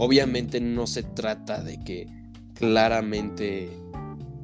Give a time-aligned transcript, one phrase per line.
[0.00, 2.06] obviamente no se trata de que
[2.54, 3.68] claramente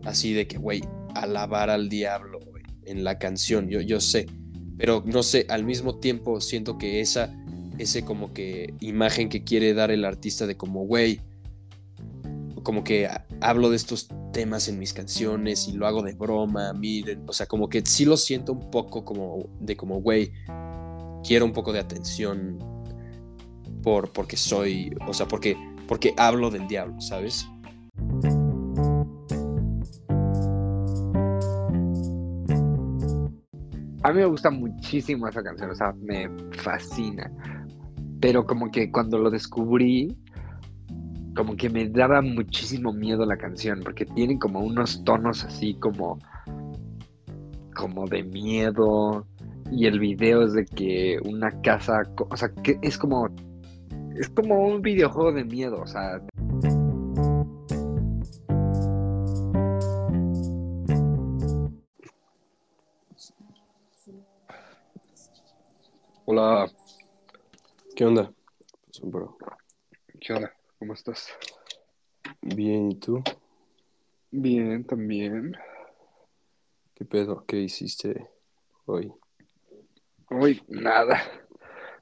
[0.04, 0.82] así de que, güey,
[1.14, 2.40] alabar al diablo
[2.84, 4.26] en la canción, yo, yo sé,
[4.76, 7.34] pero no sé, al mismo tiempo siento que esa,
[7.78, 11.22] ese como que imagen que quiere dar el artista de como, güey,
[12.62, 13.08] como que
[13.40, 17.46] hablo de estos temas en mis canciones y lo hago de broma, miren, o sea,
[17.46, 20.32] como que sí lo siento un poco como de como, güey,
[21.24, 22.75] quiero un poco de atención
[23.86, 27.48] por, porque soy, o sea, porque, porque hablo del diablo, ¿sabes?
[34.02, 37.30] A mí me gusta muchísimo esa canción, o sea, me fascina.
[38.20, 40.18] Pero como que cuando lo descubrí,
[41.36, 46.18] como que me daba muchísimo miedo la canción, porque tiene como unos tonos así como,
[47.76, 49.28] como de miedo.
[49.70, 53.28] Y el video es de que una casa, o sea, que es como,
[54.18, 56.22] es como un videojuego de miedo, o sea.
[66.24, 66.70] Hola.
[67.94, 68.32] ¿Qué onda?
[69.02, 69.36] Bro.
[70.20, 70.52] ¿Qué onda?
[70.78, 71.28] ¿Cómo estás?
[72.40, 73.22] Bien, ¿y tú?
[74.30, 75.56] Bien, también.
[76.94, 77.44] ¿Qué pedo?
[77.46, 78.30] ¿Qué hiciste
[78.86, 79.12] hoy?
[80.30, 81.22] Hoy nada.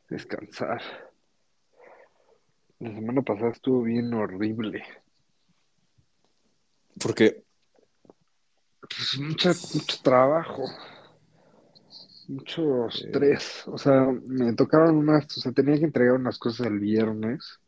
[0.08, 0.80] Descansar.
[2.84, 4.84] La semana pasada estuvo bien horrible.
[7.00, 7.42] ¿Por qué?
[8.78, 10.64] Pues mucho, mucho trabajo.
[12.28, 13.66] Mucho estrés.
[13.68, 17.58] O sea, me tocaron unas, o sea, tenía que entregar unas cosas el viernes.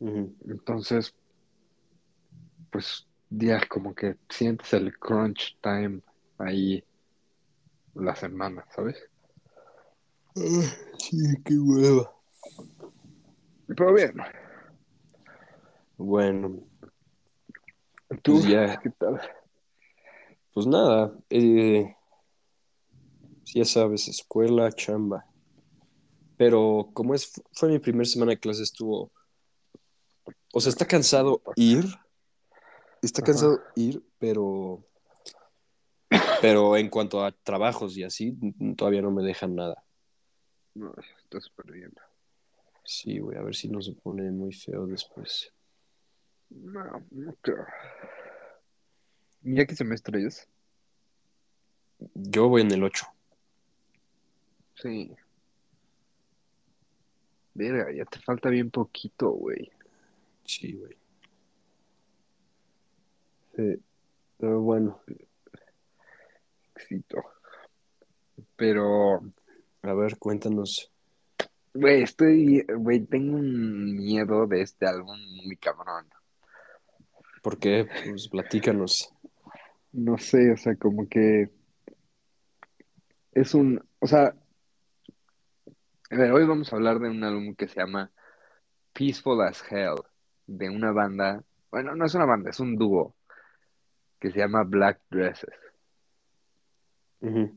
[0.00, 1.14] Entonces,
[2.70, 6.02] pues ya como que sientes el crunch time
[6.36, 6.84] ahí
[7.94, 8.98] la semana, ¿sabes?
[10.98, 12.20] sí, qué hueva.
[13.76, 14.14] Pero bien.
[15.96, 16.60] Bueno.
[18.22, 18.34] ¿Tú?
[18.34, 18.80] Pues ya.
[18.80, 19.20] ¿Qué tal?
[20.52, 21.94] Pues nada, eh,
[23.44, 25.24] ya sabes, escuela, chamba.
[26.36, 29.12] Pero como es, fue mi primera semana de clase, estuvo...
[30.52, 31.84] O sea, está cansado ir.
[33.02, 34.84] Está cansado ir, pero...
[36.40, 38.36] Pero en cuanto a trabajos y así,
[38.76, 39.84] todavía no me dejan nada.
[40.74, 40.92] No,
[41.22, 41.92] está súper bien.
[42.90, 45.54] Sí, güey, a ver si no se pone muy feo después.
[46.48, 47.64] No, no creo.
[49.42, 50.48] ¿Ya qué semestre es?
[52.14, 53.06] Yo voy en el 8.
[54.74, 55.14] Sí.
[57.54, 59.70] Verga, ya te falta bien poquito, güey.
[60.44, 60.96] Sí, güey.
[63.54, 63.80] Sí.
[64.36, 65.00] Pero bueno.
[66.74, 67.22] Éxito.
[68.56, 69.22] Pero,
[69.82, 70.89] A ver, cuéntanos.
[71.74, 76.06] Güey, estoy, güey, tengo un miedo de este álbum muy cabrón.
[77.42, 77.88] ¿Por qué?
[78.08, 79.12] Pues platícanos.
[79.92, 81.50] No sé, o sea, como que
[83.32, 84.34] es un, o sea,
[86.10, 88.10] a ver, hoy vamos a hablar de un álbum que se llama
[88.92, 89.96] Peaceful as Hell,
[90.46, 93.14] de una banda, bueno, no es una banda, es un dúo
[94.18, 95.54] que se llama Black Dresses.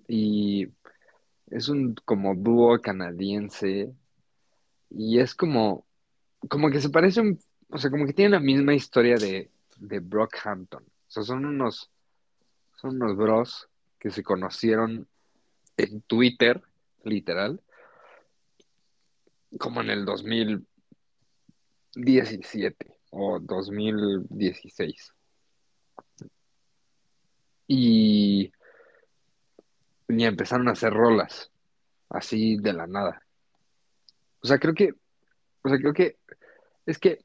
[0.07, 0.67] Y
[1.47, 3.93] es un como dúo canadiense
[4.93, 5.85] y es como,
[6.49, 7.39] como que se parece un,
[7.69, 10.83] o sea, como que tiene la misma historia de, de Brockhampton.
[10.83, 11.89] O sea, son unos,
[12.75, 13.67] son unos bros
[13.99, 15.07] que se conocieron
[15.77, 16.61] en Twitter,
[17.03, 17.61] literal,
[19.59, 25.13] como en el 2017 o 2016.
[27.67, 28.51] Y,
[30.07, 31.49] y empezaron a hacer rolas,
[32.09, 33.22] así de la nada.
[34.43, 34.93] O sea, creo que,
[35.63, 36.17] o sea, creo que
[36.85, 37.23] es que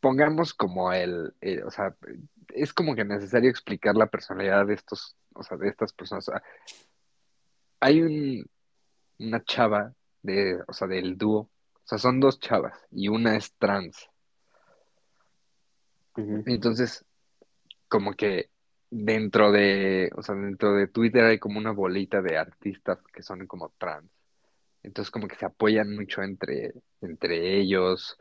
[0.00, 1.94] pongamos como el, eh, o sea,
[2.48, 6.28] es como que necesario explicar la personalidad de estos, o sea, de estas personas.
[6.28, 6.42] O sea,
[7.80, 8.44] hay un,
[9.18, 13.54] una chava de, o sea, del dúo, o sea, son dos chavas y una es
[13.54, 14.08] trans.
[16.16, 17.04] Entonces,
[17.88, 18.50] como que
[18.90, 23.46] dentro de, o sea, dentro de Twitter hay como una bolita de artistas que son
[23.46, 24.10] como trans.
[24.82, 28.18] Entonces, como que se apoyan mucho entre, entre ellos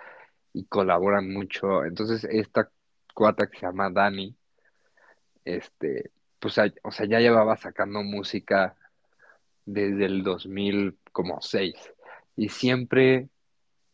[0.53, 1.85] y colaboran mucho.
[1.85, 2.69] Entonces, esta
[3.13, 4.35] cuata que se llama Dani,
[5.45, 8.75] este, pues, o sea, ya llevaba sacando música
[9.65, 11.75] desde el 2006
[12.35, 13.29] y siempre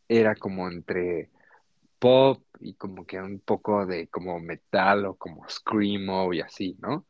[0.08, 1.30] era como entre
[2.00, 7.06] pop y como que un poco de como metal o como screamo y así, ¿no?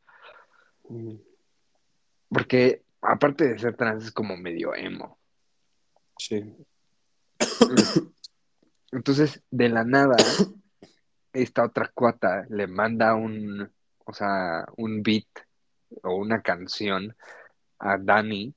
[2.28, 5.17] Porque aparte de ser trans es como medio emo.
[6.18, 6.54] Sí.
[8.92, 10.16] Entonces, de la nada,
[11.32, 13.70] esta otra cuata le manda un,
[14.04, 15.26] o sea, un beat
[16.02, 17.14] o una canción
[17.78, 18.54] a Dani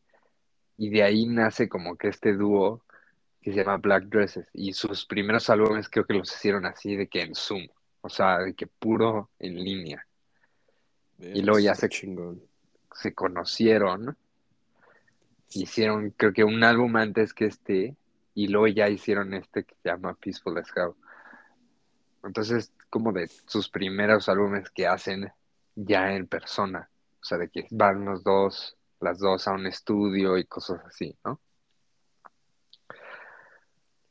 [0.77, 2.83] y de ahí nace como que este dúo
[3.41, 7.07] que se llama Black Dresses y sus primeros álbumes creo que los hicieron así de
[7.07, 7.67] que en Zoom,
[8.01, 10.05] o sea, de que puro en línea.
[11.19, 12.41] Y luego ya Está se, chingón.
[12.93, 14.17] se conocieron,
[15.53, 17.95] hicieron creo que un álbum antes que este
[18.33, 20.93] y luego ya hicieron este que se llama Peaceful as Hell.
[22.23, 25.31] Entonces, como de sus primeros álbumes que hacen
[25.75, 26.89] ya en persona,
[27.21, 31.15] o sea, de que van los dos, las dos a un estudio y cosas así,
[31.25, 31.41] ¿no?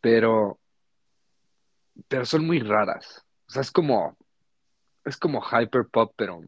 [0.01, 0.59] Pero,
[2.09, 3.25] pero son muy raras.
[3.47, 4.17] O sea, es como,
[5.05, 6.41] es como hyperpop, pero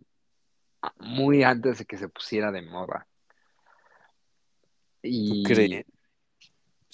[0.98, 3.06] muy antes de que se pusiera de moda.
[5.02, 5.84] ¿Tú Y crees?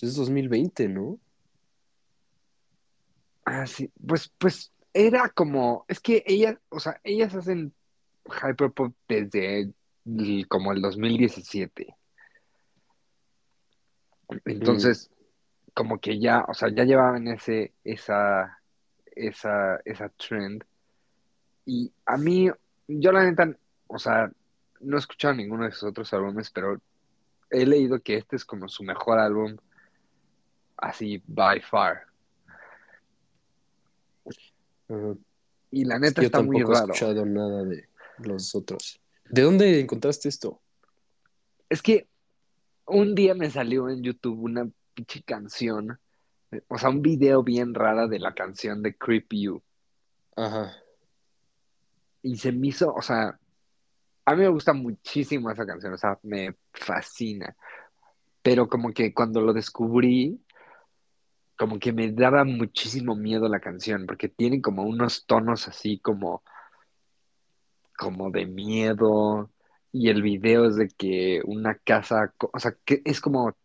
[0.00, 1.18] Es 2020, ¿no?
[3.44, 7.72] ah, sí, pues, pues era como, es que ellas, o sea, ellas hacen
[8.26, 11.94] hyperpop desde el- como el 2017.
[14.28, 15.10] Mm, Entonces,
[15.74, 18.58] como que ya, o sea, ya llevaban ese, esa,
[19.14, 20.64] esa, esa trend.
[21.64, 22.50] Y a mí,
[22.88, 23.54] yo la neta,
[23.86, 24.30] o sea,
[24.80, 26.80] no he escuchado ninguno de sus otros álbumes, pero
[27.50, 29.56] he leído que este es como su mejor álbum,
[30.76, 32.06] así, by far.
[35.70, 36.92] Y la Es neta que yo está muy tampoco he raro.
[36.92, 39.00] escuchado nada de los otros.
[39.28, 40.60] ¿De dónde encontraste esto?
[41.68, 42.06] Es que
[42.86, 45.98] un día me salió en YouTube una pinche canción,
[46.68, 49.62] o sea, un video bien rara de la canción de Creep You.
[50.36, 50.74] Ajá.
[52.22, 53.38] Y se me hizo, o sea,
[54.28, 57.56] a mí me gusta muchísimo esa canción, o sea, me fascina.
[58.42, 60.40] Pero como que cuando lo descubrí,
[61.56, 66.42] como que me daba muchísimo miedo la canción, porque tiene como unos tonos así como,
[67.96, 69.50] como de miedo.
[69.92, 73.56] Y el video es de que una casa, o sea, que es como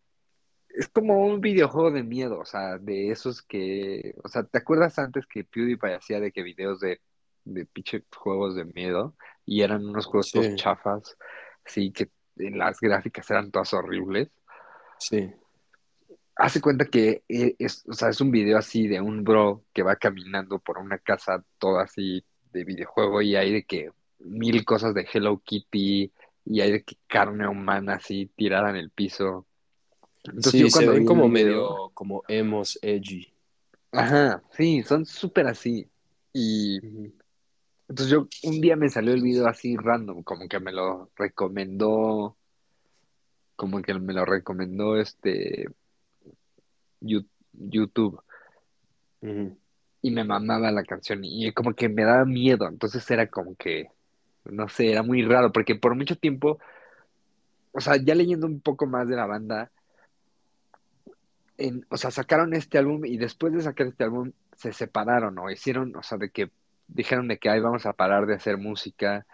[0.68, 4.98] Es como un videojuego de miedo, o sea, de esos que, o sea, ¿te acuerdas
[4.98, 7.00] antes que PewDiePie hacía de que videos de,
[7.44, 9.14] de pinche juegos de miedo
[9.44, 11.16] y eran unos juegos todos chafas,
[11.64, 14.30] sí, que en las gráficas eran todas horribles?
[14.98, 15.30] sí.
[16.36, 19.84] Hace cuenta que eh, es, o sea, es un video así de un bro que
[19.84, 24.94] va caminando por una casa toda así de videojuego y hay de que mil cosas
[24.94, 26.12] de Hello Kitty
[26.46, 29.46] y hay de que carne humana así tirada en el piso.
[30.24, 33.32] Entonces yo Sí, se cuando ven como medio como emos, edgy.
[33.92, 35.88] Ajá, sí, son súper así.
[36.32, 36.80] Y.
[37.88, 42.36] entonces yo un día me salió el video así random, como que me lo recomendó,
[43.56, 45.66] como que me lo recomendó este
[47.00, 48.20] YouTube.
[50.02, 53.88] Y me mandaba la canción y como que me daba miedo, entonces era como que,
[54.44, 56.58] no sé, era muy raro porque por mucho tiempo,
[57.72, 59.70] o sea, ya leyendo un poco más de la banda,
[61.56, 65.50] en, o sea, sacaron este álbum y después de sacar este álbum se separaron o
[65.50, 66.50] hicieron, o sea, de que
[66.86, 69.26] dijeron de que ahí vamos a parar de hacer música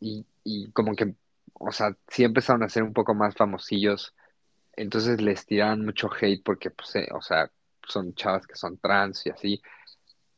[0.00, 1.14] y, y como que,
[1.54, 4.14] o sea, sí empezaron a ser un poco más famosillos,
[4.76, 7.50] entonces les tiraban mucho hate porque, pues, eh, o sea,
[7.86, 9.62] son chavas que son trans y así,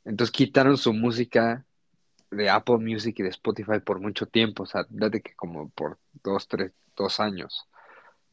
[0.05, 1.65] entonces quitaron su música
[2.31, 5.99] de Apple Music y de Spotify por mucho tiempo, o sea, desde que como por
[6.23, 7.67] dos, tres, dos años,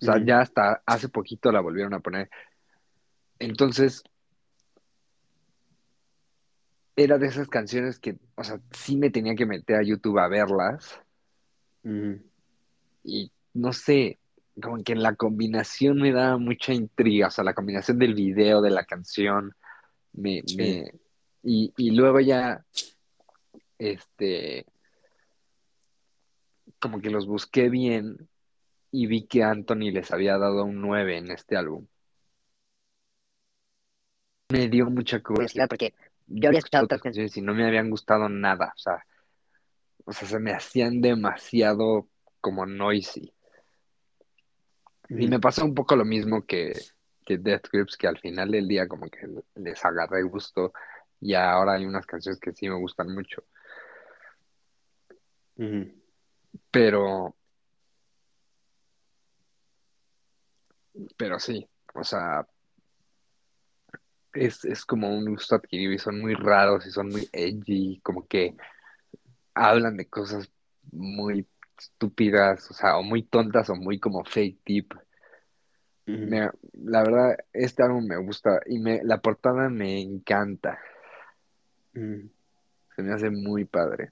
[0.01, 2.29] o sea, ya hasta hace poquito la volvieron a poner,
[3.39, 4.03] entonces
[6.97, 10.27] era de esas canciones que, o sea, sí me tenía que meter a YouTube a
[10.27, 10.99] verlas
[13.03, 14.17] y no sé,
[14.61, 18.71] como que la combinación me daba mucha intriga, o sea, la combinación del video, de
[18.71, 19.53] la canción,
[20.13, 20.57] me, Sí.
[20.57, 20.91] me,
[21.43, 22.65] y, y luego ya,
[23.77, 24.65] este,
[26.79, 28.27] como que los busqué bien
[28.91, 31.85] y vi que Anthony les había dado un 9 en este álbum.
[34.49, 35.93] Me dio mucha curiosidad porque
[36.27, 39.05] yo había escuchado otras canciones y no me habían gustado nada, o sea,
[40.05, 42.07] o sea, se me hacían demasiado
[42.39, 43.33] como noisy.
[45.09, 46.73] Y me pasó un poco lo mismo que,
[47.25, 50.73] que Death Grips, que al final del día como que les agarré gusto
[51.19, 53.43] y ahora hay unas canciones que sí me gustan mucho.
[56.71, 57.35] Pero,
[61.17, 62.47] pero sí, o sea,
[64.37, 68.27] es, es como un gusto adquirido y son muy raros y son muy edgy, como
[68.27, 68.55] que
[69.53, 70.51] hablan de cosas
[70.91, 74.93] muy estúpidas, o sea, o muy tontas o muy como fake tip.
[76.05, 80.79] Me- la verdad, este álbum me gusta y me, la portada me encanta.
[82.95, 84.11] Se me hace muy padre.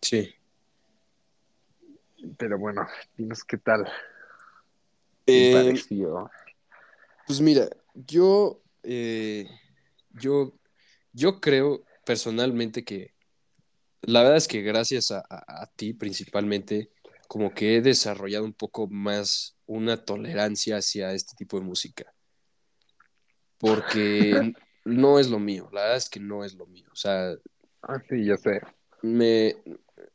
[0.00, 0.34] Sí.
[2.38, 3.86] Pero bueno, dinos qué tal
[5.26, 6.30] Eh, pareció.
[7.26, 9.48] Pues mira, yo, eh,
[10.10, 10.54] yo,
[11.12, 13.14] yo creo personalmente que
[14.02, 16.90] la verdad es que gracias a, a- a ti principalmente,
[17.28, 22.14] como que he desarrollado un poco más una tolerancia hacia este tipo de música,
[23.58, 24.54] porque
[24.84, 26.88] no es lo mío, la verdad es que no es lo mío.
[26.92, 27.34] O sea,
[27.82, 28.60] Ah, sí, yo sé.
[29.02, 29.56] me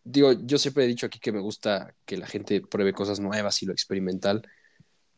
[0.04, 3.62] digo, yo siempre he dicho aquí que me gusta que la gente pruebe cosas nuevas
[3.64, 4.48] y lo experimental,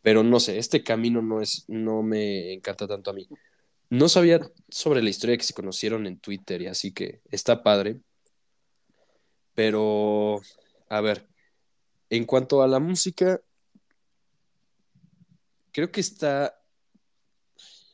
[0.03, 3.27] pero no sé, este camino no es, no me encanta tanto a mí.
[3.89, 7.99] No sabía sobre la historia que se conocieron en Twitter y así que está padre,
[9.55, 10.41] pero
[10.89, 11.27] a ver,
[12.09, 13.41] en cuanto a la música,
[15.71, 16.59] creo que está,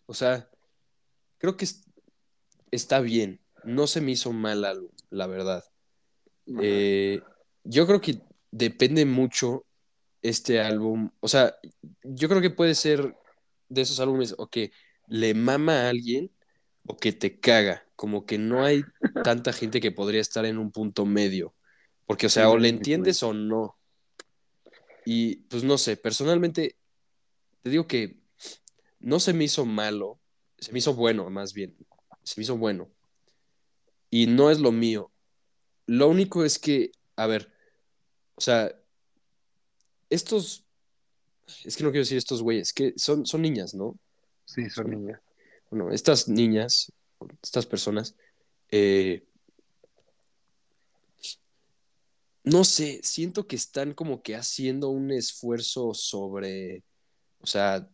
[0.05, 0.49] o sea,
[1.37, 1.85] creo que es-
[2.71, 5.63] está bien, no se me hizo mal álbum, la verdad.
[6.61, 7.21] Eh,
[7.63, 9.65] yo creo que depende mucho
[10.21, 11.11] este álbum.
[11.19, 11.55] O sea,
[12.03, 13.15] yo creo que puede ser
[13.69, 14.71] de esos álbumes o que
[15.07, 16.31] le mama a alguien
[16.85, 17.85] o que te caga.
[17.95, 18.83] Como que no hay
[19.23, 21.53] tanta gente que podría estar en un punto medio.
[22.05, 23.77] Porque, o sea, o le entiendes o no.
[25.05, 26.77] Y pues no sé, personalmente
[27.61, 28.19] te digo que
[28.99, 30.19] no se me hizo malo,
[30.57, 31.75] se me hizo bueno, más bien.
[32.23, 32.89] Se me hizo bueno.
[34.09, 35.11] Y no es lo mío.
[35.85, 37.51] Lo único es que, a ver,
[38.35, 38.73] o sea,
[40.09, 40.65] estos,
[41.63, 43.97] es que no quiero decir estos güeyes, que son, son niñas, ¿no?
[44.45, 45.21] Sí, son Son, niñas.
[45.69, 46.91] bueno, estas niñas,
[47.41, 48.15] estas personas,
[48.71, 49.23] eh,
[52.43, 56.83] no sé, siento que están como que haciendo un esfuerzo sobre,
[57.41, 57.87] o sea,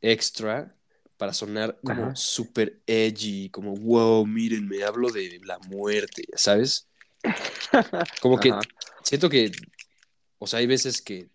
[0.00, 0.76] extra
[1.16, 6.88] para sonar como súper edgy, como, wow, miren, me hablo de la muerte, ¿sabes?
[8.20, 8.60] Como que Ajá.
[9.02, 9.50] siento que,
[10.38, 11.30] o sea, hay veces que,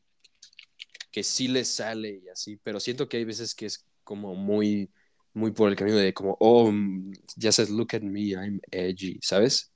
[1.20, 4.90] que sí les sale y así, pero siento que hay veces que es como muy,
[5.34, 9.20] muy por el camino de como, oh, mm, ya sabes, look at me, I'm edgy,
[9.22, 9.70] ¿sabes?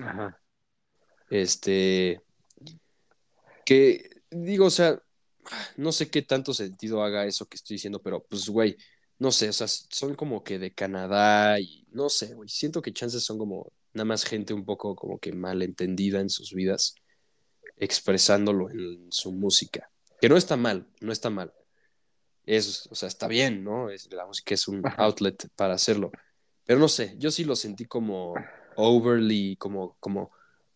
[0.00, 0.36] Ajá.
[1.30, 2.20] Este,
[3.64, 5.00] que digo, o sea,
[5.76, 8.76] no sé qué tanto sentido haga eso que estoy diciendo, pero pues, güey,
[9.20, 12.92] no sé, o sea, son como que de Canadá y no sé, güey, siento que
[12.92, 16.96] chances son como nada más gente un poco como que malentendida en sus vidas,
[17.76, 19.91] expresándolo en su música,
[20.22, 21.52] que no está mal, no está mal.
[22.46, 23.90] Es, o sea, está bien, ¿no?
[23.90, 26.12] Es, la música es un outlet para hacerlo.
[26.64, 28.34] Pero no sé, yo sí lo sentí como
[28.76, 30.30] overly, como, como,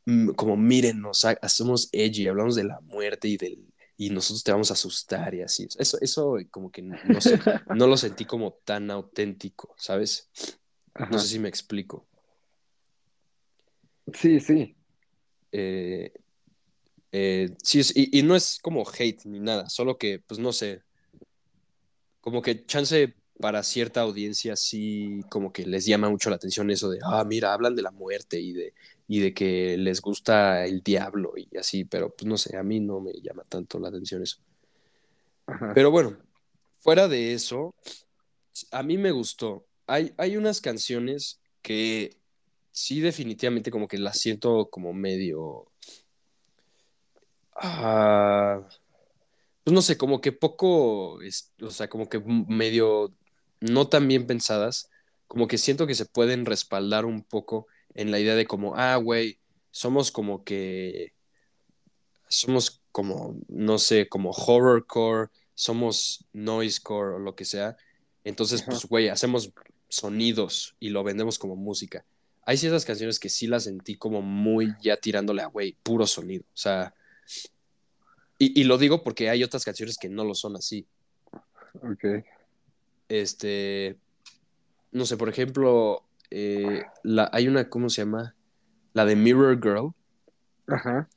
[0.04, 4.50] mm, como mírenos, ha- somos edgy, hablamos de la muerte y del, y nosotros te
[4.50, 5.68] vamos a asustar y así.
[5.78, 7.38] Eso, eso como que no sé,
[7.68, 10.28] no lo sentí como tan auténtico, ¿sabes?
[11.08, 12.08] No sé si me explico.
[14.12, 14.76] Sí, sí.
[15.52, 16.12] Eh,
[17.18, 20.52] eh, sí, es- y, y no es como hate ni nada, solo que, pues no
[20.52, 20.82] sé,
[22.20, 26.88] como que chance para cierta audiencia sí como que les llama mucho la atención eso
[26.90, 28.75] de, ah, mira, hablan de la muerte y de,
[29.08, 32.80] y de que les gusta el diablo y así, pero pues no sé, a mí
[32.80, 34.38] no me llama tanto la atención eso.
[35.46, 35.73] Ajá.
[35.75, 36.16] Pero bueno,
[36.80, 37.75] fuera de eso,
[38.70, 39.66] a mí me gustó.
[39.87, 42.16] Hay, hay unas canciones que
[42.73, 45.70] sí definitivamente como que las siento como medio...
[47.60, 48.60] ah,
[49.64, 53.12] pues no sé, como que poco, o sea, como que medio
[53.60, 54.90] no tan bien pensadas,
[55.26, 58.96] como que siento que se pueden respaldar un poco en la idea de como, ah,
[58.96, 61.14] güey, somos como que,
[62.28, 67.76] somos como, no sé, como horrorcore, somos noisecore o lo que sea.
[68.25, 68.70] Entonces, Ajá.
[68.70, 69.52] pues, güey, hacemos
[69.88, 72.04] sonidos y lo vendemos como música.
[72.42, 76.44] Hay ciertas canciones que sí las sentí como muy ya tirándole a, güey, puro sonido.
[76.44, 76.94] O sea,
[78.38, 80.87] y, y lo digo porque hay otras canciones que no lo son así.
[81.83, 82.25] Ok.
[83.09, 83.97] Este,
[84.92, 88.35] no sé, por ejemplo, eh, la, hay una, ¿cómo se llama?
[88.92, 89.92] La de Mirror Girl.
[90.66, 91.09] Ajá.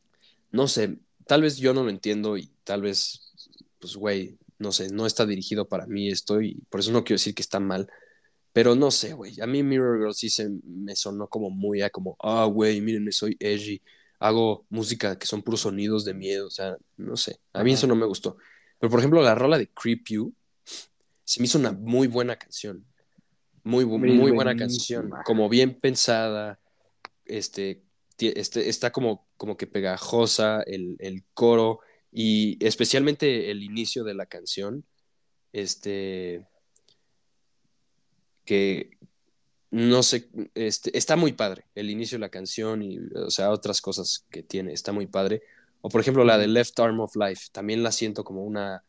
[0.51, 3.33] No sé, tal vez yo no lo entiendo y tal vez,
[3.79, 7.15] pues, güey, no sé, no está dirigido para mí esto y por eso no quiero
[7.15, 7.89] decir que está mal.
[8.51, 11.89] Pero no sé, güey, a mí Mirror Girl sí se me sonó como muy a
[11.89, 13.81] como, ah, güey, miren, soy edgy,
[14.19, 17.77] hago música que son puros sonidos de miedo, o sea, no sé, a mí Ajá.
[17.79, 18.37] eso no me gustó.
[18.79, 20.33] Pero por ejemplo, la rola de Creep You
[21.23, 22.85] se me hizo una muy buena canción,
[23.63, 26.59] muy, bu- Muy muy buena canción, como bien pensada,
[27.25, 27.83] este,
[28.17, 31.79] este, está como, como que pegajosa el, el coro
[32.11, 34.83] Y especialmente el inicio de la canción,
[35.53, 36.43] este,
[38.45, 38.97] que
[39.71, 43.81] no sé, este, está muy padre el inicio de la canción y, o sea, otras
[43.81, 45.43] cosas que tiene, está muy padre.
[45.81, 48.83] O por ejemplo la de Left Arm of Life, también la siento como una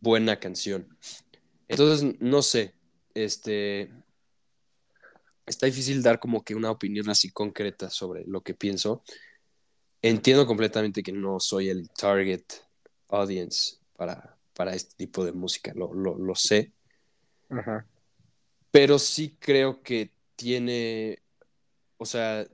[0.00, 0.86] buena canción.
[1.68, 2.74] Entonces, no sé,
[3.14, 3.90] este,
[5.46, 9.02] está difícil dar como que una opinión así concreta sobre lo que pienso.
[10.02, 12.44] Entiendo completamente que no soy el target
[13.08, 16.72] audience para, para este tipo de música, lo, lo, lo sé.
[17.48, 17.86] Ajá.
[18.72, 21.22] Pero sí creo que tiene,
[21.98, 22.44] o sea,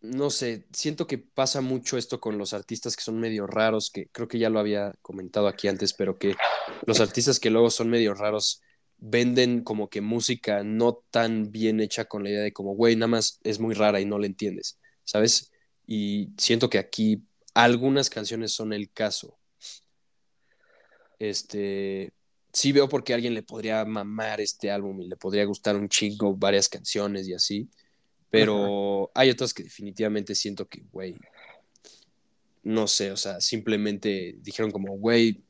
[0.00, 4.08] no sé, siento que pasa mucho esto con los artistas que son medio raros, que
[4.08, 6.34] creo que ya lo había comentado aquí antes, pero que
[6.86, 8.62] los artistas que luego son medio raros
[8.98, 13.08] venden como que música no tan bien hecha con la idea de como, güey, nada
[13.08, 15.52] más es muy rara y no la entiendes, ¿sabes?
[15.86, 17.24] Y siento que aquí
[17.54, 19.38] algunas canciones son el caso.
[21.18, 22.12] Este,
[22.56, 25.76] sí veo por qué a alguien le podría mamar este álbum y le podría gustar
[25.76, 27.70] un chingo varias canciones y así,
[28.30, 31.16] pero hay otras que definitivamente siento que, güey,
[32.64, 35.44] no sé, o sea, simplemente dijeron como, güey,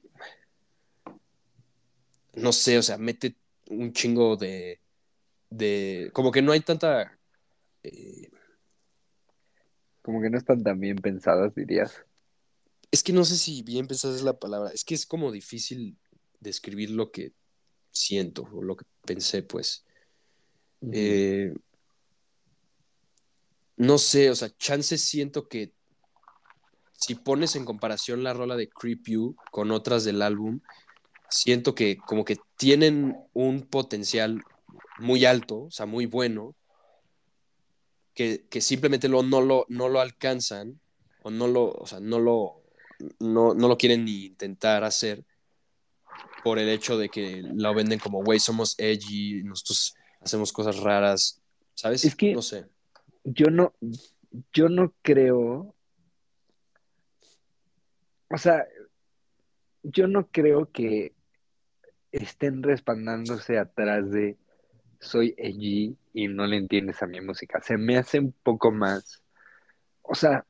[2.34, 3.36] no sé, o sea, mete
[3.70, 4.80] un chingo de,
[5.50, 7.18] de como que no hay tanta...
[7.82, 8.30] eh,
[10.00, 12.06] Como que no están tan bien pensadas, dirías.
[12.90, 15.98] es que no sé si bien pensada es la palabra, es que es como difícil
[16.46, 17.32] describir lo que
[17.90, 19.84] siento o lo que pensé, pues.
[20.92, 21.52] Eh,
[23.76, 25.72] no sé, o sea, chances siento que
[26.92, 30.60] si pones en comparación la rola de Creep You con otras del álbum,
[31.28, 34.42] siento que como que tienen un potencial
[34.98, 36.54] muy alto, o sea, muy bueno,
[38.14, 40.80] que, que simplemente lo, no, lo, no lo alcanzan
[41.22, 42.62] o no lo, o sea, no lo,
[43.18, 45.24] no, no lo quieren ni intentar hacer
[46.42, 51.42] por el hecho de que lo venden como, güey, somos edgy, nosotros hacemos cosas raras,
[51.74, 52.04] ¿sabes?
[52.04, 52.66] Es que- No sé.
[53.24, 53.74] Yo no,
[54.52, 55.74] yo no creo,
[58.30, 58.64] o sea,
[59.82, 61.14] yo no creo que
[62.12, 64.36] estén respaldándose atrás de
[65.00, 67.60] soy edgy y no le entiendes a mi música.
[67.60, 69.22] Se me hace un poco más,
[70.02, 70.46] o sea,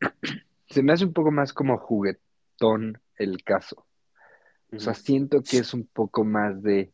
[0.68, 3.86] se me hace un poco más como juguetón el caso.
[4.74, 6.92] O sea, siento que es un poco más de,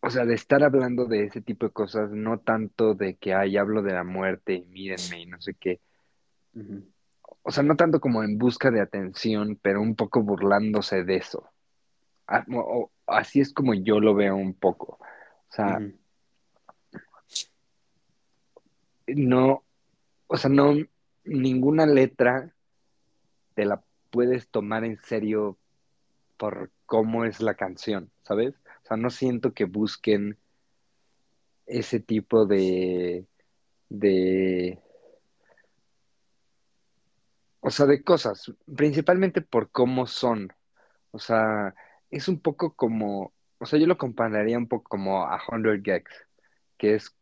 [0.00, 3.56] o sea, de estar hablando de ese tipo de cosas, no tanto de que, ay,
[3.56, 5.80] hablo de la muerte y mírenme y no sé qué.
[7.42, 11.48] O sea, no tanto como en busca de atención, pero un poco burlándose de eso.
[12.26, 14.98] A- o- o- así es como yo lo veo un poco.
[15.00, 15.78] O sea,
[19.06, 19.62] no,
[20.26, 20.74] o sea, no,
[21.24, 22.52] ninguna letra
[23.54, 23.82] te la
[24.14, 25.58] puedes tomar en serio
[26.36, 28.54] por cómo es la canción, ¿sabes?
[28.84, 30.38] O sea, no siento que busquen
[31.66, 33.26] ese tipo de,
[33.88, 34.78] de,
[37.58, 40.52] o sea, de cosas, principalmente por cómo son.
[41.10, 41.74] O sea,
[42.08, 46.12] es un poco como, o sea, yo lo compararía un poco como a Hundred Gex,
[46.78, 47.16] que es,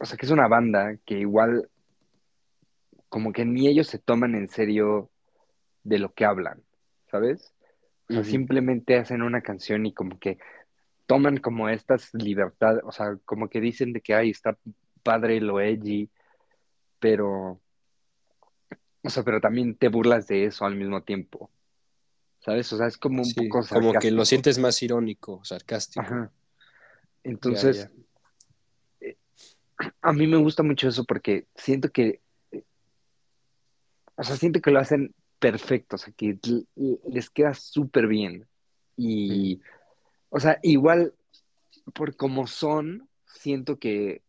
[0.00, 1.70] o sea, que es una banda que igual
[3.08, 5.12] como que ni ellos se toman en serio
[5.84, 6.62] de lo que hablan,
[7.10, 7.52] ¿sabes?
[8.08, 10.38] O sea, simplemente hacen una canción y como que
[11.06, 14.56] toman como estas libertades, o sea, como que dicen de que, ay, está
[15.02, 16.08] padre lo edgy,
[16.98, 17.60] pero,
[19.02, 21.50] o sea, pero también te burlas de eso al mismo tiempo,
[22.40, 22.72] ¿sabes?
[22.72, 24.24] O sea, es como un Sí, poco como que lo sarcástico.
[24.24, 26.00] sientes más irónico, sarcástico.
[26.02, 26.16] Ajá.
[26.16, 27.30] Ya, ya.
[27.30, 27.90] Entonces,
[29.00, 29.16] eh,
[30.02, 32.20] a mí me gusta mucho eso porque siento que,
[32.52, 32.62] eh,
[34.16, 36.38] o sea, siento que lo hacen perfecto, o sea, que
[37.08, 38.46] les queda súper bien.
[38.96, 39.60] Y,
[40.28, 41.14] o sea, igual,
[41.94, 44.22] por como son, siento que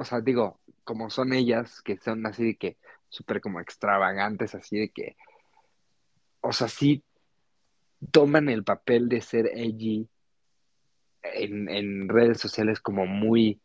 [0.00, 2.78] o sea, digo, como son ellas, que son así de que
[3.10, 5.14] súper como extravagantes, así de que,
[6.40, 7.04] o sea, sí
[8.10, 10.08] toman el papel de ser edgy
[11.22, 13.60] en, en redes sociales como muy,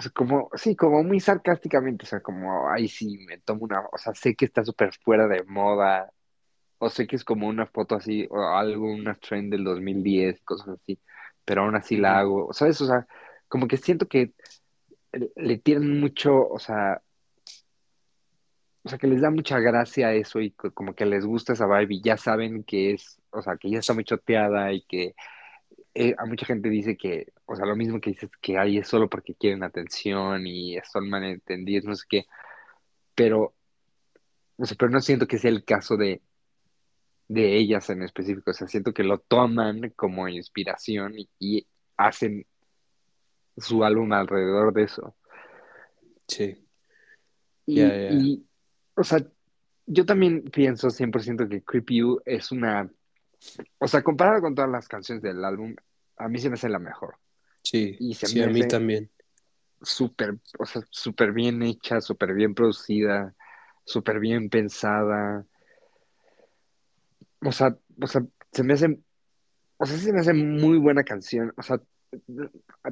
[0.00, 3.82] o sea, como, sí, como muy sarcásticamente, o sea, como, ay, sí, me tomo una,
[3.92, 6.10] o sea, sé que está súper fuera de moda,
[6.78, 10.70] o sé que es como una foto así, o algo, una trend del 2010, cosas
[10.70, 10.98] así,
[11.44, 12.80] pero aún así la hago, ¿sabes?
[12.80, 13.06] O sea,
[13.48, 14.32] como que siento que
[15.36, 17.02] le tienen mucho, o sea,
[18.82, 21.66] o sea, que les da mucha gracia eso y co- como que les gusta esa
[21.66, 25.14] vibe y ya saben que es, o sea, que ya está muy choteada y que
[25.94, 28.86] eh, a mucha gente dice que, o sea, lo mismo que dices que hay es
[28.86, 32.26] solo porque quieren atención y son malentendidos, no sé qué,
[33.12, 33.56] pero,
[34.56, 36.22] o sea, pero no siento que sea el caso de,
[37.26, 42.46] de ellas en específico, o sea, siento que lo toman como inspiración y, y hacen
[43.56, 45.16] su álbum alrededor de eso.
[46.28, 46.64] Sí.
[47.66, 48.46] Y, y,
[48.94, 49.26] o sea,
[49.86, 52.88] yo también pienso 100% que Creep You es una,
[53.78, 55.74] o sea, comparado con todas las canciones del álbum,
[56.16, 57.16] a mí se me hace la mejor.
[57.70, 59.10] Sí, Y se sí, a mí también.
[59.82, 63.34] súper, o sea, súper bien hecha, súper bien producida,
[63.84, 65.46] súper bien pensada.
[67.42, 68.98] O sea, o sea, se me hace,
[69.78, 71.52] o sea, se me hace muy buena canción.
[71.56, 71.80] O sea,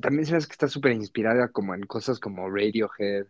[0.01, 3.27] también se me hace que está súper inspirada como en cosas como Radiohead.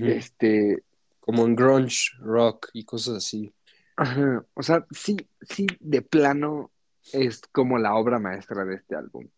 [0.00, 0.84] Este,
[1.20, 3.52] Como en grunge, rock y cosas así.
[3.96, 6.72] ajá, o sea, sí, sí, de plano
[7.12, 9.28] es como la obra maestra de este álbum.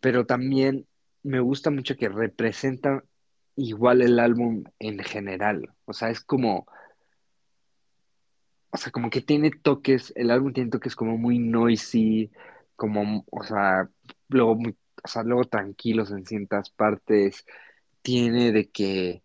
[0.00, 0.86] Pero también
[1.22, 3.04] me gusta mucho que representa
[3.56, 5.70] igual el álbum en general.
[5.84, 6.66] O sea, es como,
[8.70, 12.30] o sea, como que tiene toques, el álbum tiene toques como muy noisy,
[12.76, 13.88] como, o sea,
[14.28, 17.44] luego muy, o sea, luego tranquilos en ciertas partes.
[18.02, 19.22] Tiene de que,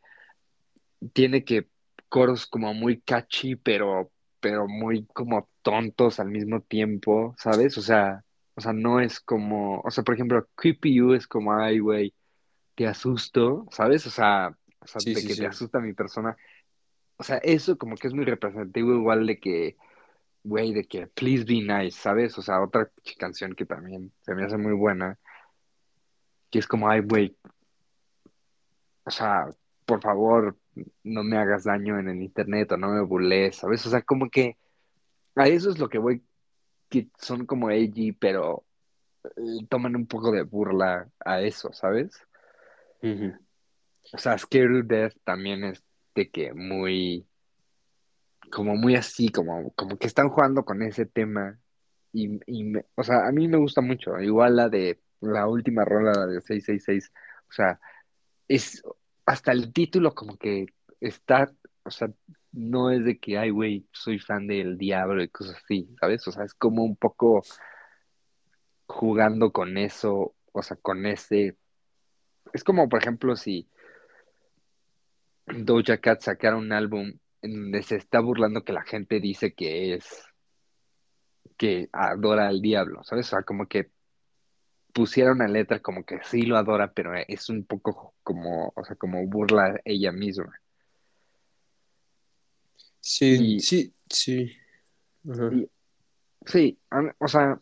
[1.13, 1.67] tiene que
[2.09, 7.77] coros como muy catchy, pero, pero muy como tontos al mismo tiempo, ¿sabes?
[7.77, 8.23] O sea,
[8.55, 12.13] o sea, no es como, o sea, por ejemplo, Creepy You es como, ay, güey
[12.75, 14.05] te asusto, ¿sabes?
[14.05, 16.35] O sea, o sea, Sí, de sí, que te asusta mi persona.
[17.17, 19.77] O sea, eso como que es muy representativo igual de que,
[20.43, 22.37] güey, de que Please Be Nice, ¿sabes?
[22.37, 25.17] O sea, otra canción que también se me hace muy buena,
[26.51, 27.35] que es como, ay, güey,
[29.05, 29.47] o sea,
[29.85, 30.57] por favor,
[31.03, 33.85] no me hagas daño en el internet o no me burles, ¿sabes?
[33.85, 34.57] O sea, como que
[35.35, 36.21] a eso es lo que voy,
[36.89, 38.63] que son como edgy, pero
[39.23, 42.19] eh, toman un poco de burla a eso, ¿sabes?
[44.13, 47.25] O sea, Scared to Death también es de que muy
[48.51, 51.59] como muy así, como, como que están jugando con ese tema.
[52.13, 54.19] Y, y me- o sea, a mí me gusta mucho.
[54.19, 57.11] Igual la de la última rola, la de 666.
[57.49, 57.79] O sea,
[58.47, 58.83] es
[59.25, 60.67] hasta el título como que
[61.01, 61.51] está,
[61.83, 62.09] o sea,
[62.55, 66.27] no es de que, ay, güey, soy fan del diablo y cosas así, ¿sabes?
[66.27, 67.43] O sea, es como un poco
[68.87, 71.57] jugando con eso, o sea, con ese.
[72.53, 73.67] Es como, por ejemplo, si
[75.47, 79.93] Doja Cat sacara un álbum en donde se está burlando que la gente dice que
[79.95, 80.23] es
[81.57, 83.27] que adora al diablo, ¿sabes?
[83.27, 83.91] O sea, como que
[84.93, 88.95] pusieron una letra como que sí lo adora, pero es un poco como, o sea,
[88.95, 90.53] como burla ella misma.
[93.07, 94.51] Sí, Y, sí, sí.
[95.29, 95.49] Ajá.
[95.53, 95.69] y
[96.45, 97.59] sí, a- o sea,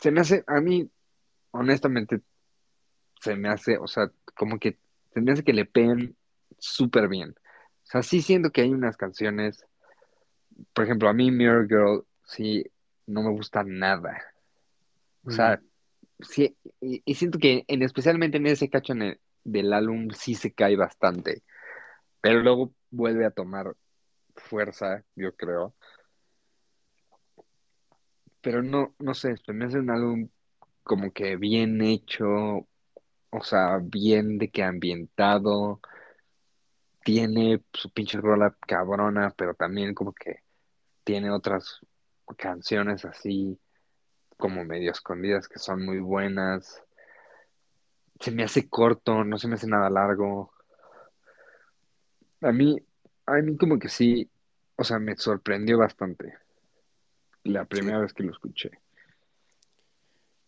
[0.00, 0.90] se me hace, a mí,
[1.50, 2.22] honestamente,
[3.20, 4.78] se me hace, o sea, como que
[5.12, 6.16] se me hace que le peguen
[6.58, 7.30] súper bien.
[7.32, 9.66] O sea, sí siento que hay unas canciones,
[10.72, 12.64] por ejemplo, a mí Mirror Girl, sí,
[13.06, 14.18] no me gusta nada.
[15.24, 15.60] O sea,
[16.20, 20.34] sí, y, y siento que en, especialmente en ese cacho en el- del álbum sí
[20.34, 21.42] se cae bastante,
[22.20, 23.74] pero luego vuelve a tomar
[24.50, 25.74] fuerza, yo creo.
[28.42, 30.28] Pero no, no sé, se me un álbum
[30.82, 32.26] como que bien hecho,
[33.30, 35.80] o sea, bien de que ambientado,
[37.04, 40.42] tiene su pinche rola cabrona, pero también como que
[41.04, 41.80] tiene otras
[42.36, 43.58] canciones así
[44.36, 46.82] como medio escondidas que son muy buenas.
[48.20, 50.52] Se me hace corto, no se me hace nada largo.
[52.42, 52.76] A mí,
[53.26, 54.30] a mí como que sí,
[54.80, 56.32] o sea, me sorprendió bastante
[57.44, 57.68] la Sí.
[57.68, 58.70] primera vez que lo escuché.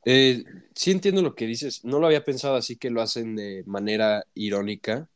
[0.04, 0.42] Eh,
[0.74, 1.84] sí entiendo lo que dices.
[1.84, 5.08] No lo había pensado así que lo hacen de manera irónica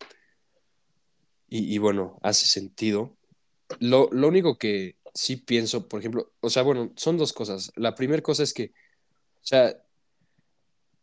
[1.48, 3.16] y, y bueno, hace sentido.
[3.80, 7.72] Lo, lo único que sí pienso, por ejemplo, o sea, bueno, son dos cosas.
[7.74, 8.72] La primera cosa es que,
[9.42, 9.76] o sea,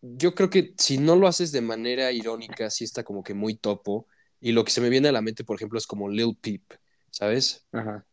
[0.02, 3.56] yo creo que si no lo haces de manera irónica, sí está como que muy
[3.56, 4.08] topo.
[4.40, 6.64] Y lo que se me viene a la mente, por ejemplo, es como Lil Peep,
[7.14, 7.66] ¿sabes?
[7.72, 8.06] Ajá,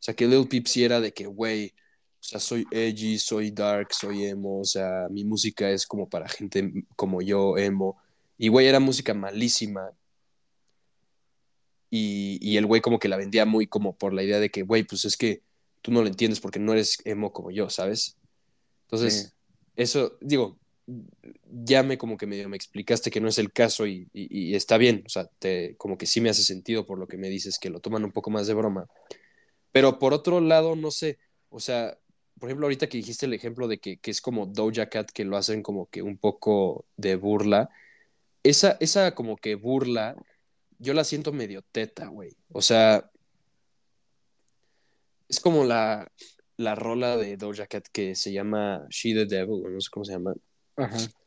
[0.00, 1.74] O sea, que Lil Peep sí era de que, güey,
[2.20, 6.28] o sea, soy edgy, soy dark, soy emo, o sea, mi música es como para
[6.28, 8.00] gente como yo, emo.
[8.38, 9.92] Y, güey, era música malísima.
[11.90, 14.62] Y, y el güey como que la vendía muy como por la idea de que,
[14.62, 15.42] güey, pues es que
[15.82, 18.18] tú no lo entiendes porque no eres emo como yo, ¿sabes?
[18.94, 19.36] sí, Entonces,
[19.76, 24.08] eso, digo, ya me como que medio me explicaste que no es el caso y,
[24.54, 27.28] está bien, o sea, te, como que sí me hace sentido por lo que me
[27.28, 28.86] dices, que lo toman un poco más de broma.
[29.72, 31.18] Pero por otro lado, no sé,
[31.50, 31.98] o sea,
[32.38, 35.24] por ejemplo, ahorita que dijiste el ejemplo de que, que es como Doja Cat, que
[35.24, 37.70] lo hacen como que un poco de burla,
[38.42, 40.16] esa, esa como que burla,
[40.78, 42.36] yo la siento medio teta, güey.
[42.52, 43.10] O sea,
[45.28, 46.10] es como la,
[46.56, 50.12] la rola de Doja Cat que se llama She the Devil, no sé cómo se
[50.12, 50.34] llama.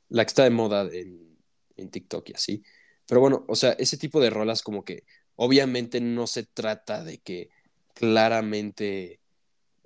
[0.09, 1.38] La que está de moda en,
[1.75, 2.63] en TikTok y así.
[3.05, 5.03] Pero bueno, o sea, ese tipo de rolas como que
[5.35, 7.49] obviamente no se trata de que
[7.93, 9.19] claramente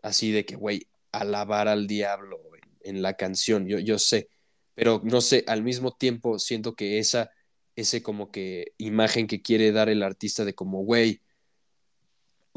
[0.02, 4.30] así de que, güey, alabar al diablo en, en la canción, yo, yo sé,
[4.76, 7.32] pero no sé, al mismo tiempo siento que esa,
[7.76, 11.22] ese como que imagen que quiere dar el artista de como, güey,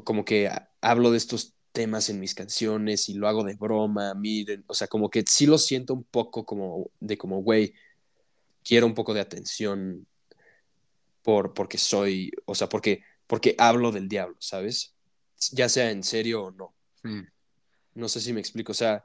[0.04, 4.64] como que hablo de estos temas en mis canciones y lo hago de broma, miren,
[4.66, 7.74] o sea, como que sí lo siento un poco como de como, güey,
[8.64, 10.06] quiero un poco de atención
[11.22, 14.94] por, porque soy, o sea, porque, porque hablo del diablo, ¿sabes?
[15.52, 16.74] Ya sea en serio o no.
[17.94, 19.04] No sé si me explico, o sea,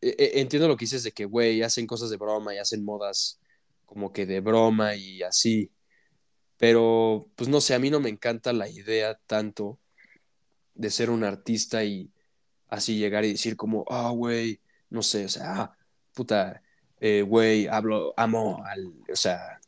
[0.00, 2.84] e- e- entiendo lo que dices de que, güey, hacen cosas de broma y hacen
[2.84, 3.40] modas
[3.86, 5.72] como que de broma y así,
[6.58, 9.80] pero pues no sé, a mí no me encanta la idea tanto
[10.74, 12.10] de ser un artista y
[12.68, 14.60] así llegar y decir como, ah, güey,
[14.90, 15.76] no sé, o sea, ah,
[16.14, 16.62] puta,
[17.00, 19.60] eh, güey, hablo, amo al, o sea,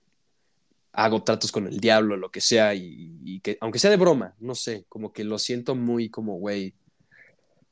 [0.92, 4.35] hago tratos con el diablo, lo que sea, y, y que, aunque sea de broma,
[4.38, 6.75] no sé, como que lo siento muy como, güey,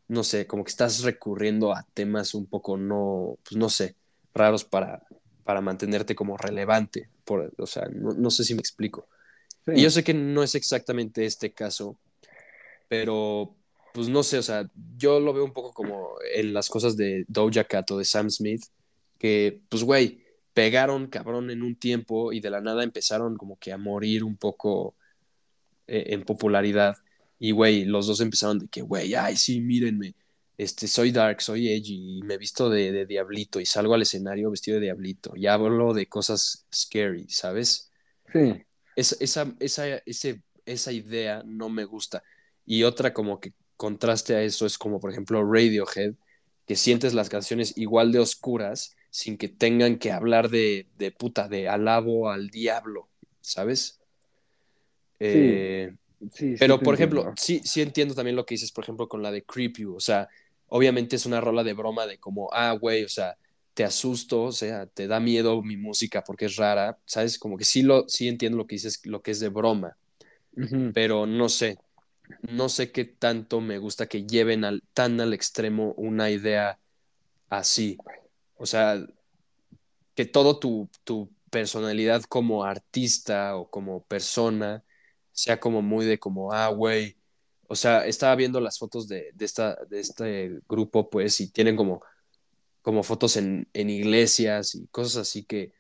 [0.08, 3.96] no sé, como que estás recurriendo a temas un poco no, pues no sé,
[4.34, 5.02] raros para,
[5.44, 9.08] para mantenerte como relevante, por, o sea, no, no sé si me explico.
[9.64, 9.72] Sí.
[9.76, 11.98] Y yo sé que no es exactamente este caso,
[12.88, 13.56] pero
[13.92, 17.24] pues no sé, o sea, yo lo veo un poco como en las cosas de
[17.28, 18.64] Doja Cat o de Sam Smith,
[19.18, 23.72] que pues güey, pegaron cabrón en un tiempo y de la nada empezaron como que
[23.72, 24.96] a morir un poco
[25.86, 26.96] eh, en popularidad.
[27.38, 30.14] Y güey, los dos empezaron de que, güey, ay, sí, mírenme,
[30.56, 34.50] este, soy dark, soy edgy y me visto de, de diablito y salgo al escenario
[34.50, 37.90] vestido de diablito y hablo de cosas scary, ¿sabes?
[38.32, 38.64] Sí.
[38.96, 42.22] esa, esa, esa, ese, esa idea no me gusta.
[42.66, 46.14] Y otra como que contraste a eso es como por ejemplo Radiohead,
[46.66, 51.48] que sientes las canciones igual de oscuras sin que tengan que hablar de, de puta,
[51.48, 54.00] de alabo al diablo, ¿sabes?
[55.20, 55.94] Eh,
[56.32, 57.34] Sí, sí pero por ejemplo, entiendo.
[57.36, 60.00] sí, sí entiendo también lo que dices, por ejemplo, con la de Creep You, o
[60.00, 60.28] sea,
[60.68, 63.36] obviamente es una rola de broma de como, ah, güey, o sea,
[63.74, 67.38] te asusto, o sea, te da miedo mi música porque es rara, ¿sabes?
[67.38, 69.98] Como que sí, lo, sí entiendo lo que dices, lo que es de broma,
[70.92, 71.78] pero no sé,
[72.42, 76.78] no sé qué tanto me gusta que lleven al, tan al extremo una idea
[77.48, 77.98] así.
[78.56, 79.04] O sea,
[80.14, 84.84] que todo tu, tu personalidad como artista o como persona
[85.32, 87.16] sea como muy de como, ah, güey.
[87.68, 91.76] O sea, estaba viendo las fotos de, de, esta, de este grupo, pues, y tienen
[91.76, 92.02] como,
[92.82, 95.72] como fotos en, en iglesias y cosas así que,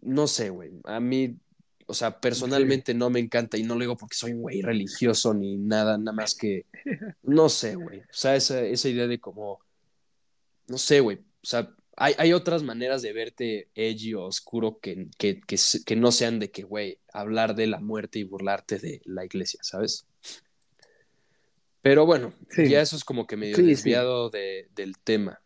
[0.00, 0.72] no sé, güey.
[0.84, 1.38] A mí,
[1.86, 2.16] o sea, Sí.
[2.20, 5.98] personalmente no me encanta y no lo digo porque soy un güey religioso ni nada,
[5.98, 6.66] nada más que,
[7.22, 8.00] no sé, güey.
[8.00, 9.60] O sea, esa, esa idea de como,
[10.68, 11.18] no sé, güey.
[11.18, 16.10] O sea, hay, hay otras maneras de verte edgy o oscuro que, que, que, no
[16.10, 20.06] sean de que, güey, hablar de la muerte y burlarte de la iglesia, ¿sabes?
[21.82, 25.40] Pero bueno, ya eso es como que medio sí, desviado de, del tema.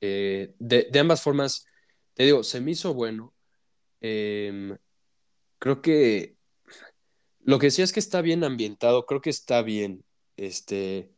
[0.00, 1.66] Eh, de, de ambas formas,
[2.14, 3.34] te digo, se me hizo bueno.
[4.00, 4.76] Em,
[5.58, 6.36] creo que
[7.46, 10.04] lo que decía es que está bien ambientado, creo que está bien.
[10.36, 11.12] Este,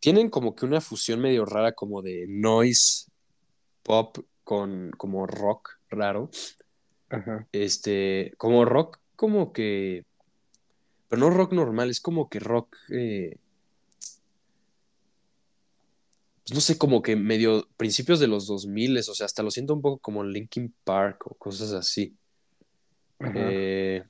[0.00, 3.06] tienen como que una fusión medio rara como de noise
[3.82, 6.30] pop con como rock raro.
[7.08, 7.48] Ajá.
[7.52, 10.04] Este, como rock, como que,
[11.08, 13.38] pero no rock normal, es como que rock, eh,
[16.44, 19.74] pues no sé, como que medio principios de los 2000, o sea, hasta lo siento
[19.74, 22.16] un poco como Linkin Park o cosas así.
[23.34, 24.02] Eh,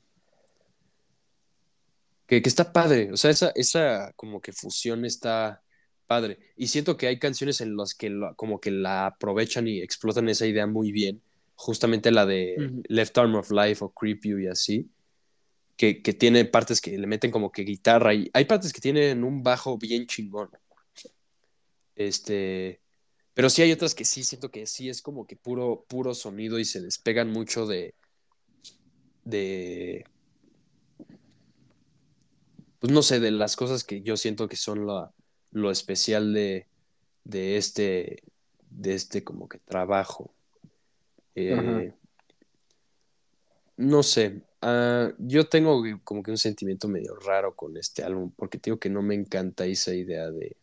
[2.27, 5.63] que, que está padre, o sea, esa, esa como que fusión está
[6.07, 6.39] padre.
[6.57, 10.29] Y siento que hay canciones en las que lo- como que la aprovechan y explotan
[10.29, 11.23] esa idea muy bien,
[11.55, 12.55] justamente la de.
[12.89, 14.89] Left Arm of Life o Creep You y así.
[15.77, 19.25] que, que tiene partes que le meten como que guitarra y hay partes que tienen
[19.25, 20.51] un bajo bien chingón.
[21.97, 22.81] Este,
[23.35, 26.59] pero sí hay otras que sí siento que sí es como que puro, puro sonido
[26.59, 27.95] y se despegan mucho de,
[29.25, 30.05] de,
[32.79, 35.13] pues no sé, de las cosas que yo siento que son la,
[35.53, 36.67] lo especial de,
[37.25, 38.23] de este,
[38.71, 40.35] de este como que trabajo.
[41.35, 41.93] Eh,
[43.77, 48.61] no sé, uh, yo tengo como que un sentimiento medio raro con este álbum porque
[48.63, 50.57] digo que no me encanta esa idea de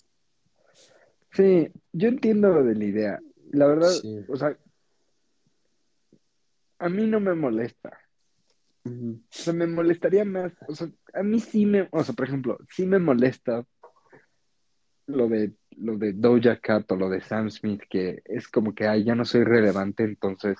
[1.32, 3.20] Sí, yo entiendo lo de la idea.
[3.52, 4.20] La verdad, Sí.
[4.28, 4.58] o sea,
[6.80, 7.98] a mí no me molesta.
[8.86, 10.54] O sea, me molestaría más.
[10.68, 13.66] O sea, a mí sí me, o sea, por ejemplo, sí me molesta
[15.08, 18.88] lo de lo de Doja Cat o lo de Sam Smith, que es como que
[18.88, 20.58] ay, ya no soy relevante, entonces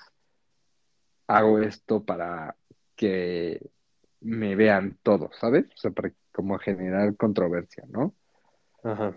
[1.28, 2.56] hago esto para
[2.96, 3.70] que
[4.22, 5.66] me vean todos, ¿sabes?
[5.66, 8.16] O sea, para como generar controversia, ¿no?
[8.84, 9.16] Ajá.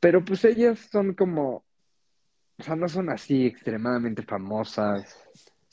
[0.00, 1.64] Pero pues ellas son como,
[2.58, 5.16] o sea, no son así extremadamente famosas.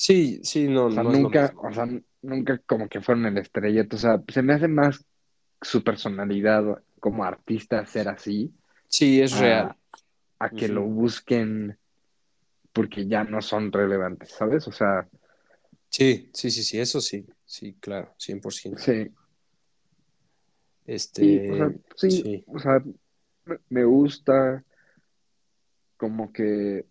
[0.04, 1.88] Sí, sí, no, O sea, no nunca, o sea,
[2.24, 3.98] nunca como que fueron el estrellato.
[3.98, 5.06] O sea, se me hace más
[5.62, 6.64] su personalidad
[7.00, 8.52] como artista ser así,
[8.88, 9.76] Sí, es a, real.
[10.40, 11.78] a que lo busquen
[12.74, 14.68] porque ya no son relevantes, ¿sabes?
[14.68, 15.08] O sea,
[15.90, 17.28] Sí, sí, sí, sí, eso sí.
[17.46, 18.80] Sí, claro, 100%.
[18.80, 19.12] sí, sí,
[20.88, 22.44] o sea, Este, sí, sí.
[22.48, 22.84] o sea,
[23.70, 24.64] me gusta
[25.96, 26.88] como que,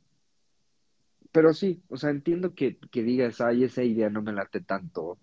[1.32, 5.18] pero sí, o sea, entiendo que, que digas, ay, esa idea no me late tanto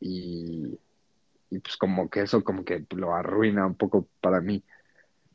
[0.00, 0.78] y,
[1.50, 4.62] y pues como que eso como que lo arruina un poco para mí,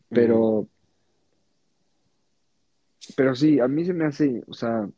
[0.10, 0.68] pero,
[3.16, 4.90] pero sí, a mí se me hace, o sea,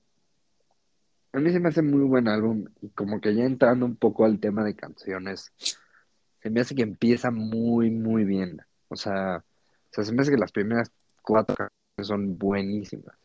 [1.32, 4.26] a mí se me hace muy buen álbum y como que ya entrando un poco
[4.26, 5.52] al tema de canciones,
[6.42, 10.32] se me hace que empieza muy, muy bien, o sea, o sea, se me hace
[10.32, 13.16] que las primeras cuatro canciones son buenísimas.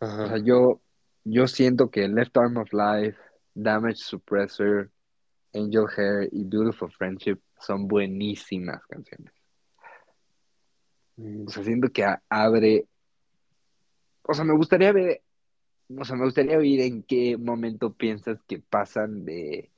[0.00, 0.80] O sea, yo,
[1.24, 3.18] yo siento que Left Arm of Life,
[3.54, 4.90] Damage Suppressor,
[5.54, 9.32] Angel Hair y Beautiful Friendship son buenísimas canciones.
[11.46, 11.50] O Ujú.
[11.50, 12.86] sea, siento que abre,
[14.22, 15.22] o sea, me gustaría ver,
[15.96, 19.70] o sea, me gustaría oír en qué momento piensas que pasan de,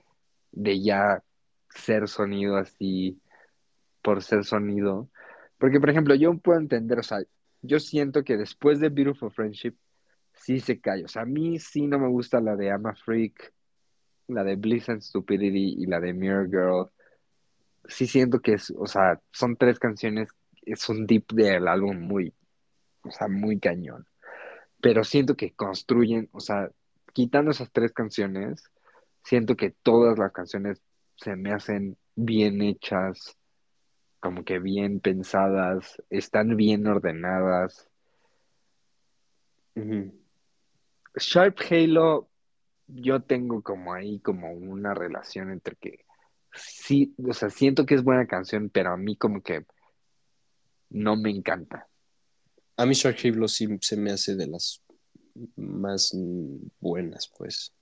[0.50, 1.22] de ya
[1.70, 3.20] ser sonido así
[4.02, 5.10] por ser sonido.
[5.58, 7.18] Porque, por ejemplo, yo puedo entender, o sea,
[7.62, 9.76] yo siento que después de Beautiful Friendship
[10.48, 11.04] sí se cae.
[11.04, 13.52] O sea, a mí sí no me gusta la de I'm a Freak,
[14.28, 16.90] la de Bliss and Stupidity y la de Mirror Girl.
[17.86, 20.30] Sí siento que es, o sea, son tres canciones,
[20.62, 22.32] es un deep del álbum muy,
[23.02, 24.06] o sea, muy cañón.
[24.80, 26.70] Pero siento que construyen, o sea,
[27.12, 28.64] quitando esas tres canciones,
[29.22, 30.80] siento que todas las canciones
[31.16, 33.36] se me hacen bien hechas,
[34.18, 37.90] como que bien pensadas, están bien ordenadas.
[41.18, 42.28] Sharp Halo,
[42.86, 46.04] yo tengo como ahí como una relación entre que
[46.54, 49.66] sí, o sea, siento que es buena canción, pero a mí como que
[50.90, 51.86] no me encanta.
[52.76, 54.82] A mí Shark Halo sí se me hace de las
[55.56, 56.16] más
[56.80, 57.72] buenas, pues.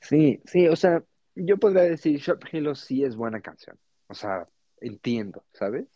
[0.00, 1.02] Sí, sí, o sea,
[1.34, 3.78] yo podría decir Sharp Halo sí es buena canción.
[4.08, 4.48] O sea,
[4.80, 5.86] entiendo, ¿sabes?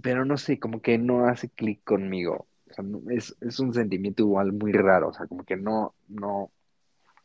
[0.00, 2.46] Pero no sé, como que no hace clic conmigo.
[2.78, 5.08] O sea, no- es, es un sentimiento igual muy raro.
[5.08, 6.50] O sea, como que no, no,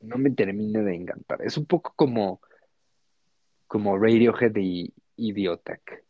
[0.02, 1.42] no me termina de encantar.
[1.42, 2.40] Es un poco como,
[3.68, 6.06] como Radiohead y Idiotech.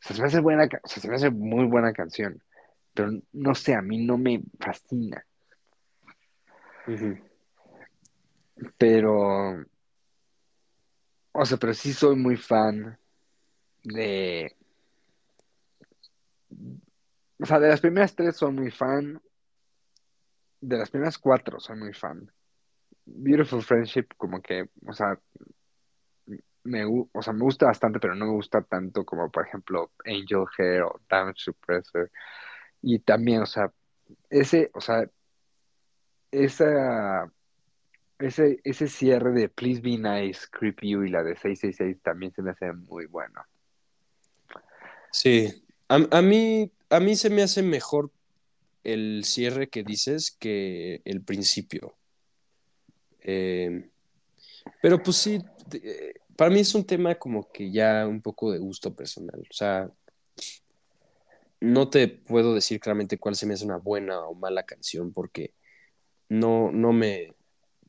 [0.00, 2.42] O sea, se me hace buena, ca- o sea, se me hace muy buena canción.
[2.92, 5.24] Pero no sé, a mí no me fascina.
[8.76, 9.64] Pero,
[11.32, 12.98] o sea, pero sí soy muy fan
[13.82, 14.54] de,
[17.42, 19.20] o sea, de las primeras tres soy muy fan.
[20.60, 22.30] De las primeras cuatro soy muy fan.
[23.04, 25.18] Beautiful Friendship, como que, o sea,
[26.64, 30.44] me, o sea, me gusta bastante, pero no me gusta tanto como, por ejemplo, Angel
[30.56, 32.10] Hair o Damage Suppressor.
[32.80, 33.72] Y también, o sea,
[34.30, 35.04] ese, o sea,
[36.30, 37.28] esa,
[38.20, 42.42] ese, ese cierre de Please Be Nice, Creep You y la de 666 también se
[42.42, 43.42] me hace muy bueno.
[45.10, 45.66] Sí.
[45.88, 48.10] A, a mí, a mí se me hace mejor
[48.84, 51.94] el cierre que dices que el principio.
[53.20, 53.88] Eh,
[54.82, 55.40] pero pues sí,
[55.72, 59.40] eh, para mí es un tema como que ya un poco de gusto personal.
[59.40, 59.90] O sea,
[61.60, 65.54] no te puedo decir claramente cuál se me hace una buena o mala canción porque
[66.28, 67.32] no, no me,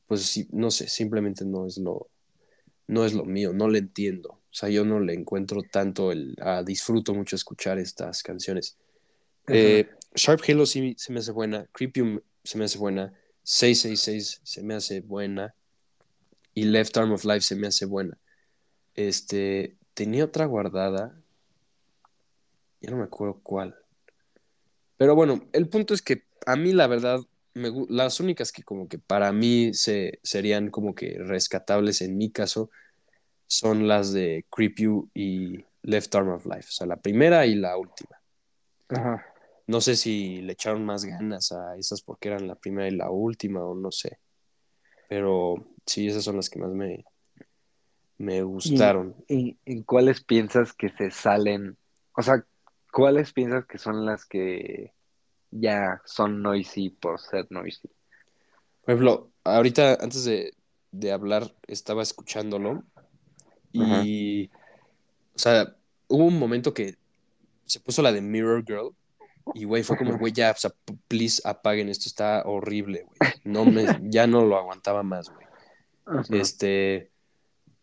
[0.06, 2.08] pues no sé, simplemente no es lo,
[2.86, 4.30] no es lo mío, no le entiendo.
[4.30, 8.78] O sea, yo no le encuentro tanto el, ah, disfruto mucho escuchar estas canciones.
[9.48, 14.62] Eh, Sharp Halo sí se me hace buena, Creepium se me hace buena, 666 se
[14.62, 15.54] me hace buena
[16.54, 18.18] y Left Arm of Life se me hace buena.
[18.94, 21.20] Este, tenía otra guardada,
[22.80, 23.76] ya no me acuerdo cuál.
[24.96, 27.20] Pero bueno, el punto es que a mí la verdad,
[27.54, 32.30] me, las únicas que como que para mí se, serían como que rescatables en mi
[32.30, 32.70] caso
[33.46, 37.56] son las de Creep You y Left Arm of Life, o sea, la primera y
[37.56, 38.20] la última.
[38.88, 39.33] Ajá.
[39.66, 43.10] No sé si le echaron más ganas a esas porque eran la primera y la
[43.10, 44.18] última o no sé.
[45.08, 47.04] Pero sí, esas son las que más me,
[48.18, 49.14] me gustaron.
[49.28, 51.76] ¿Y en cuáles piensas que se salen?
[52.16, 52.44] O sea,
[52.92, 54.92] ¿cuáles piensas que son las que
[55.50, 57.88] ya son noisy por ser noisy?
[58.84, 60.52] Por ejemplo, ahorita antes de,
[60.90, 62.84] de hablar estaba escuchándolo
[63.72, 64.50] y,
[65.34, 65.74] o sea,
[66.08, 66.96] hubo un momento que
[67.64, 68.94] se puso la de Mirror Girl
[69.52, 70.72] y, güey, fue como, güey, ya, o sea,
[71.06, 73.32] please apaguen, esto está horrible, güey.
[73.44, 75.46] No me, ya no lo aguantaba más, güey.
[76.30, 77.10] Este,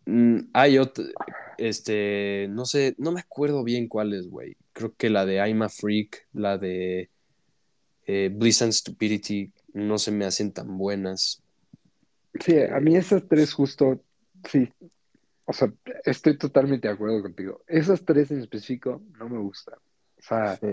[0.05, 1.03] mm, hay otro,
[1.57, 4.57] este, no sé, no me acuerdo bien cuáles, güey.
[4.73, 7.09] Creo que la de I'm a Freak, la de
[8.07, 11.43] eh, Bliss and Stupidity, no se me hacen tan buenas.
[12.39, 14.01] Sí, a mí esas tres justo,
[14.49, 14.71] sí.
[15.45, 15.71] O sea,
[16.05, 17.61] estoy totalmente de acuerdo contigo.
[17.67, 19.75] Esas tres en específico no me gustan.
[19.75, 20.67] O sea, Sí,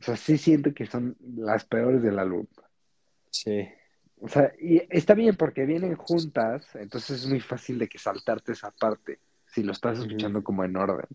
[0.00, 2.46] o sea, sí siento que son las peores del álbum.
[3.30, 3.68] sí,
[4.18, 8.52] O sea, y está bien porque vienen juntas, entonces es muy fácil de que saltarte
[8.52, 11.06] esa parte, si lo estás escuchando como en orden.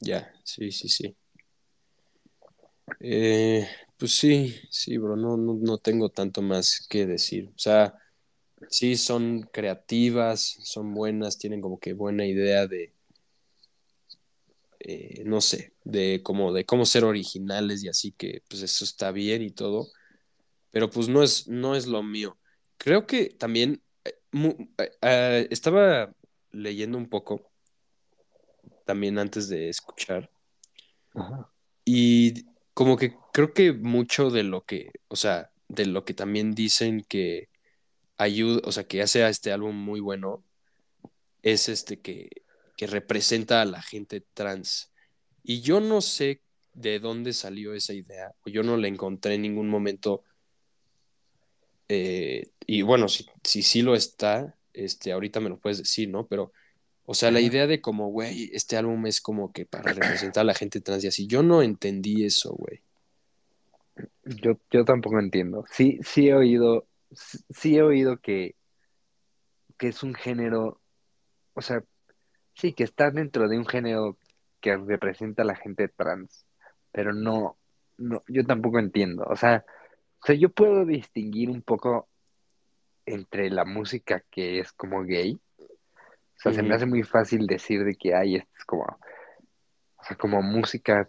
[0.00, 1.16] ya, sí, sí, sí.
[3.00, 7.50] Eh, pues sí, sí, bro, no, no, no tengo tanto más que decir.
[7.54, 7.94] O sea,
[8.68, 12.92] sí son creativas, son buenas, tienen como que buena idea de,
[14.90, 19.12] eh, no sé, de cómo, de cómo ser originales y así que pues eso está
[19.12, 19.88] bien y todo,
[20.70, 22.38] pero pues no es, no es lo mío.
[22.78, 26.10] Creo que también eh, mu- eh, eh, estaba
[26.52, 27.50] leyendo un poco
[28.86, 30.30] también antes de escuchar
[31.14, 31.52] Ajá.
[31.84, 36.54] y como que creo que mucho de lo que, o sea, de lo que también
[36.54, 37.50] dicen que
[38.16, 40.42] ayuda, o sea, que hace a este álbum muy bueno,
[41.42, 42.30] es este que,
[42.78, 44.92] que representa a la gente trans.
[45.42, 46.42] Y yo no sé
[46.74, 50.24] de dónde salió esa idea, o yo no la encontré en ningún momento.
[51.88, 56.26] eh, y bueno, si, si sí lo está, este, ahorita me lo puedes decir, ¿no?
[56.28, 56.52] Pero,
[57.04, 60.44] o sea, la idea de como, güey, este álbum es como que para representar a
[60.44, 62.82] la gente trans y así, yo no entendí eso, güey.
[64.24, 65.64] Yo, yo tampoco entiendo.
[65.70, 68.54] Sí, sí he oído, sí, sí he oído que,
[69.78, 70.80] que es un género,
[71.54, 71.82] o sea,
[72.58, 74.16] sí, que está dentro de un género
[74.60, 76.44] que representa a la gente trans,
[76.92, 77.56] pero no,
[77.96, 79.24] no, yo tampoco entiendo.
[79.28, 79.64] O sea,
[80.20, 82.08] o sea, yo puedo distinguir un poco
[83.06, 85.40] entre la música que es como gay.
[85.58, 90.16] O sea, se me hace muy fácil decir de que hay, es como, o sea,
[90.16, 91.08] como música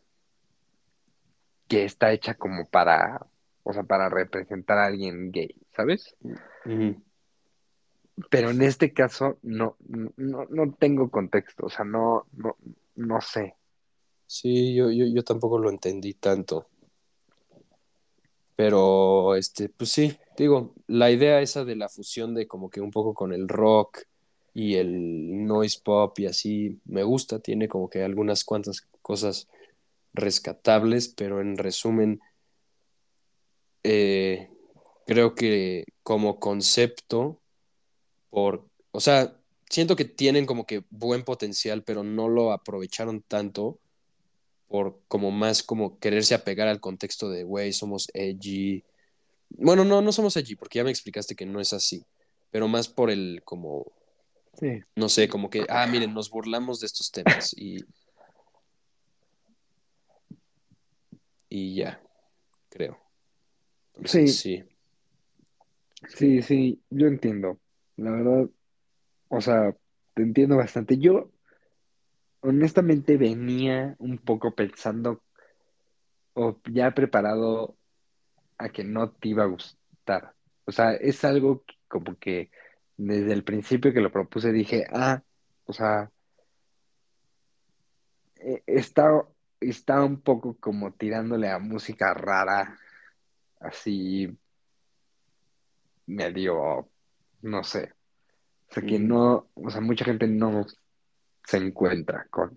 [1.68, 3.26] que está hecha como para,
[3.64, 6.16] o sea, para representar a alguien gay, ¿sabes?
[8.30, 9.78] Pero en este caso no,
[10.18, 12.58] no, no tengo contexto, o sea, no, no,
[12.96, 13.56] no sé.
[14.26, 16.68] Sí, yo, yo, yo tampoco lo entendí tanto.
[18.56, 22.92] Pero, este, pues sí, digo, la idea esa de la fusión de como que un
[22.92, 24.04] poco con el rock
[24.54, 29.48] y el noise pop y así, me gusta, tiene como que algunas cuantas cosas
[30.14, 32.20] rescatables, pero en resumen,
[33.84, 34.50] eh,
[35.08, 37.39] creo que como concepto,
[38.30, 39.36] por, o sea,
[39.70, 43.80] siento que tienen como que buen potencial, pero no lo aprovecharon tanto
[44.68, 48.84] por como más como quererse apegar al contexto de, güey, somos edgy.
[49.50, 52.04] Bueno, no, no somos edgy, porque ya me explicaste que no es así,
[52.52, 53.92] pero más por el como,
[54.60, 54.82] Sí.
[54.96, 57.84] no sé, como que, ah, miren, nos burlamos de estos temas y,
[61.50, 62.02] y ya,
[62.70, 63.00] creo.
[63.96, 64.64] Entonces, sí.
[66.08, 67.60] Sí, sí, yo entiendo.
[68.00, 68.50] La verdad,
[69.28, 69.76] o sea,
[70.14, 70.98] te entiendo bastante.
[70.98, 71.32] Yo,
[72.42, 75.22] honestamente, venía un poco pensando
[76.34, 77.76] o ya preparado
[78.58, 80.34] a que no te iba a gustar.
[80.66, 82.52] O sea, es algo como que
[82.98, 85.22] desde el principio que lo propuse dije, ah,
[85.66, 86.10] o sea,
[88.38, 89.28] eh, está,
[89.60, 92.78] está un poco como tirándole a música rara,
[93.60, 94.38] así
[96.08, 96.90] medio,
[97.42, 97.94] no sé.
[98.70, 100.66] O sea, que Mm, no, o sea, mucha gente no
[101.46, 102.56] se encuentra con.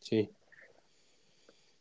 [0.00, 0.30] sí.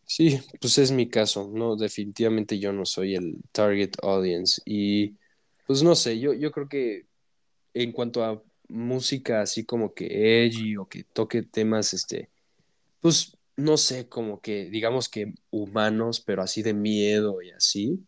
[0.05, 5.16] Sí, pues es mi caso, no, definitivamente yo no soy el target audience y
[5.66, 7.07] pues no sé, yo, yo creo que
[7.74, 12.30] en cuanto a música así como que edgy o que toque temas, este,
[13.01, 17.99] pues no sé, como que digamos que humanos, pero así de miedo y así,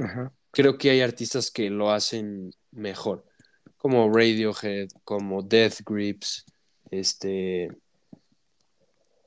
[0.00, 0.32] Ajá.
[0.50, 3.24] Creo que hay artistas que lo hacen mejor,
[3.76, 6.44] como Radiohead, como Death Grips,
[6.90, 7.68] Este,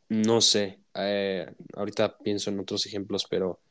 [0.10, 3.62] no sé, eh, ahorita pienso en otros ejemplos, pero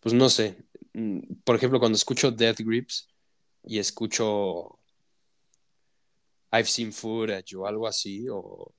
[0.00, 0.64] pues no sé.
[0.94, 3.08] Mm, Por ejemplo, cuando escucho Death Grips
[3.64, 4.80] y escucho
[6.52, 8.74] I've Seen Footage o algo así, o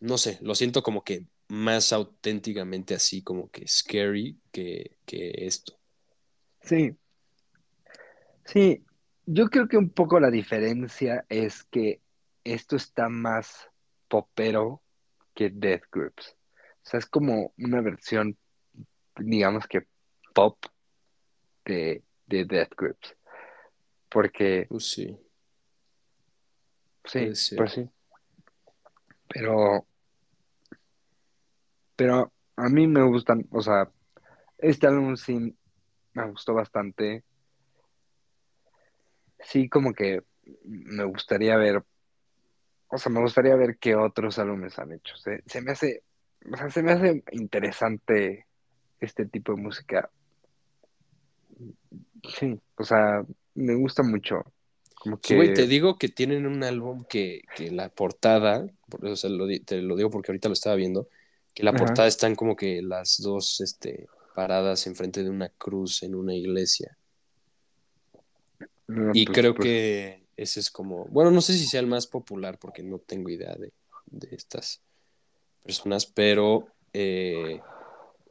[0.00, 5.79] no sé, lo siento como que más auténticamente así, como que scary que, que esto.
[6.70, 6.96] Sí,
[8.44, 8.84] sí.
[9.26, 12.00] Yo creo que un poco la diferencia es que
[12.44, 13.68] esto está más
[14.06, 14.80] popero
[15.34, 16.36] que Death Grips.
[16.84, 18.38] O sea, es como una versión,
[19.16, 19.88] digamos que
[20.32, 20.64] pop
[21.64, 23.16] de, de Death Grips.
[24.08, 25.18] Porque, Pues sí,
[27.34, 27.90] sí, pues sí.
[29.26, 29.86] Pero,
[31.96, 33.90] pero a mí me gustan, o sea,
[34.58, 35.56] este álbum sí
[36.14, 37.24] me gustó bastante.
[39.40, 40.22] Sí, como que
[40.64, 41.82] me gustaría ver,
[42.88, 45.16] o sea, me gustaría ver qué otros álbumes han hecho.
[45.16, 46.04] Se, se me hace,
[46.52, 48.46] o sea, se me hace interesante
[49.00, 50.10] este tipo de música.
[52.38, 54.44] Sí, o sea, me gusta mucho.
[54.94, 59.06] Como Pues, güey, te que, digo que tienen un álbum que, que la portada, por
[59.06, 61.08] eso lo te lo digo porque ahorita lo estaba viendo,
[61.54, 66.02] que la ajá, portada están como que las dos este, paradas enfrente de una cruz
[66.02, 66.96] en una iglesia.
[68.86, 71.86] no, Y pues, creo pues, que ese es como, bueno, no sé si sea el
[71.86, 73.72] más popular porque no tengo idea de,
[74.06, 74.82] de estas
[75.62, 77.60] personas, pero, eh,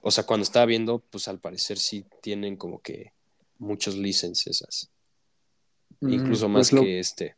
[0.02, 3.14] o sea, cuando estaba viendo, pues al parecer sí tienen como que
[3.60, 4.92] muchos licenses esas,
[6.00, 7.36] mm, incluso más pues lo, que este.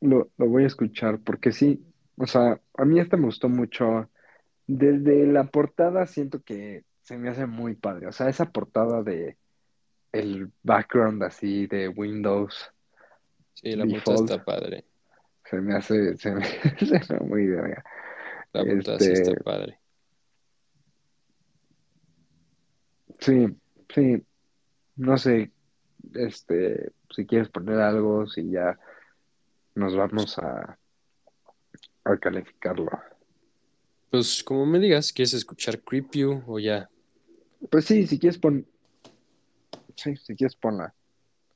[0.00, 1.84] lo, lo voy a escuchar porque sí,
[2.16, 4.08] o sea, a mí este me gustó mucho.
[4.66, 8.08] Desde la portada siento que se me hace muy padre.
[8.08, 9.38] O sea, esa portada de
[10.12, 12.72] el background así de Windows
[13.54, 14.84] Sí, la portada Default está padre,
[15.44, 16.44] se me hace, se me,
[17.06, 17.84] se me muy verga.
[18.52, 19.78] la portada sí Este, está padre.
[23.20, 23.46] sí,
[23.94, 24.22] sí,
[24.96, 25.52] no sé,
[26.14, 28.78] este, si quieres poner algo, si ya
[29.74, 30.78] nos vamos a,
[32.04, 32.90] a calificarlo.
[34.10, 36.90] Pues como me digas, ¿quieres escuchar Creep You o ya?
[37.70, 38.66] Pues sí, si quieres pon,
[39.96, 40.94] sí, si quieres ponla.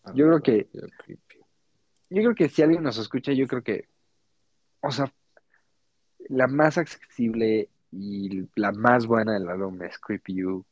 [0.05, 3.89] A Yo creo que, yo creo que si alguien nos escucha, yo creo que,
[4.81, 5.13] o sea,
[6.29, 10.65] la más accesible y la más buena del álbum es Creep You.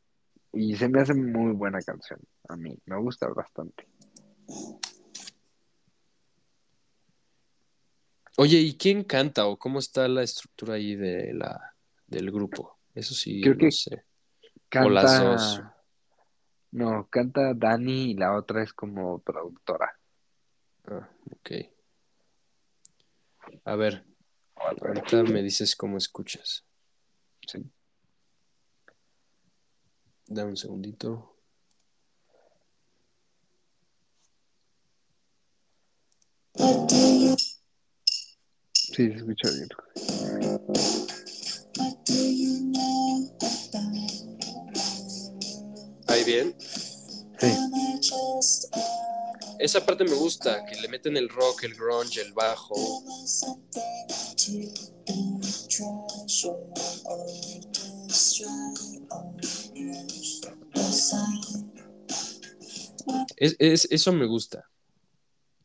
[0.53, 2.21] Y se me hace muy buena canción.
[2.49, 3.87] A mí me gusta bastante.
[8.37, 11.75] Oye, ¿y quién canta o cómo está la estructura ahí de la,
[12.07, 12.79] del grupo?
[12.95, 14.05] Eso sí, Creo no que sé.
[14.77, 15.57] O las dos.
[15.57, 15.75] canta,
[16.73, 19.99] no, canta Dani y la otra es como productora.
[20.85, 21.51] Ah, ok.
[23.65, 24.05] A ver,
[24.57, 26.65] ahorita me dices cómo escuchas.
[27.47, 27.65] sí.
[30.27, 31.35] Da un segundito.
[38.75, 39.69] Sí, se escucha bien.
[46.29, 46.55] Bien.
[47.41, 47.47] Sí,
[49.59, 52.75] Esa parte me gusta, que le meten el rock, el grunge, el bajo.
[63.37, 64.65] Es, es- eso me gusta.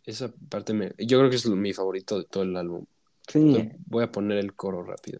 [0.05, 0.93] Esa parte me...
[0.97, 2.85] Yo creo que es mi favorito de todo el álbum.
[3.27, 5.19] sí, Voy a poner el coro rápido.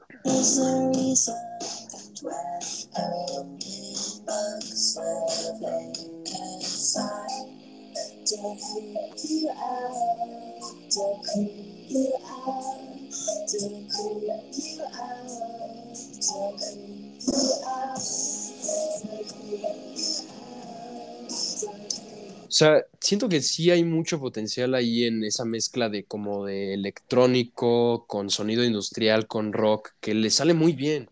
[22.54, 26.76] O sea, siento que sí hay mucho potencial ahí en esa mezcla de como de
[26.76, 31.10] electrónico con sonido industrial, con rock, que le sale muy bien.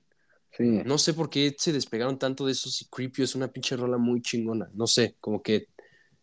[0.58, 0.82] Sí.
[0.86, 3.98] No sé por qué se despegaron tanto de eso si Creepy es una pinche rola
[3.98, 4.70] muy chingona.
[4.74, 5.68] No sé, como que...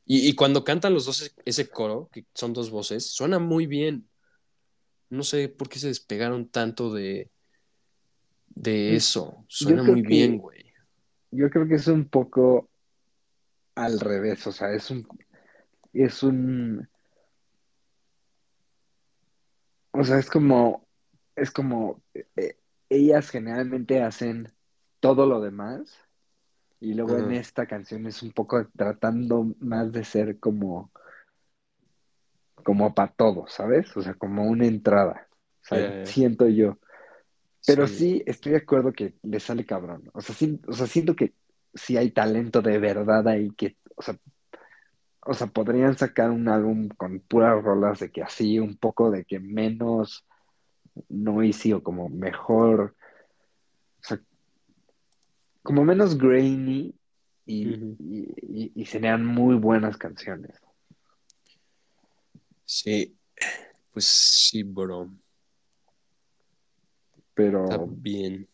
[0.05, 4.09] Y, y cuando cantan los dos ese coro, que son dos voces, suena muy bien.
[5.11, 7.31] No sé por qué se despegaron tanto de,
[8.49, 9.45] de eso.
[9.49, 10.73] Suena muy bien, güey.
[11.31, 12.71] yo creo que es un poco
[13.75, 14.47] al revés.
[14.47, 15.07] O sea, es un,
[15.93, 16.89] es un,
[19.93, 20.87] o sea, es como,
[21.35, 22.57] es como, eh,
[22.89, 24.53] ellas generalmente hacen
[25.01, 25.95] todo lo demás.
[26.81, 30.93] Y luego en esta canción es un poco tratando más de ser como,
[32.65, 33.97] como para todos, ¿sabes?
[33.97, 35.27] O sea, como una entrada.
[35.63, 36.79] O sea, siento yo.
[37.67, 37.95] Pero Sí.
[37.97, 40.09] sí, estoy de acuerdo que le sale cabrón.
[40.15, 41.35] O sea, sí- o sea, siento que
[41.75, 44.17] sí hay talento de verdad ahí que, o sea,
[45.21, 49.25] o sea, podrían sacar un álbum con puras rolas de que así, un poco de
[49.25, 50.25] que menos
[51.09, 52.95] noisy o como mejor,
[54.01, 54.21] o sea,
[55.63, 56.95] como menos grainy
[57.47, 57.97] y, Ujú.
[57.99, 60.59] y, y- y serían muy buenas canciones.
[62.65, 63.17] Sí,
[63.93, 65.11] pues sí, bro.
[67.17, 68.49] Está Pero, bien.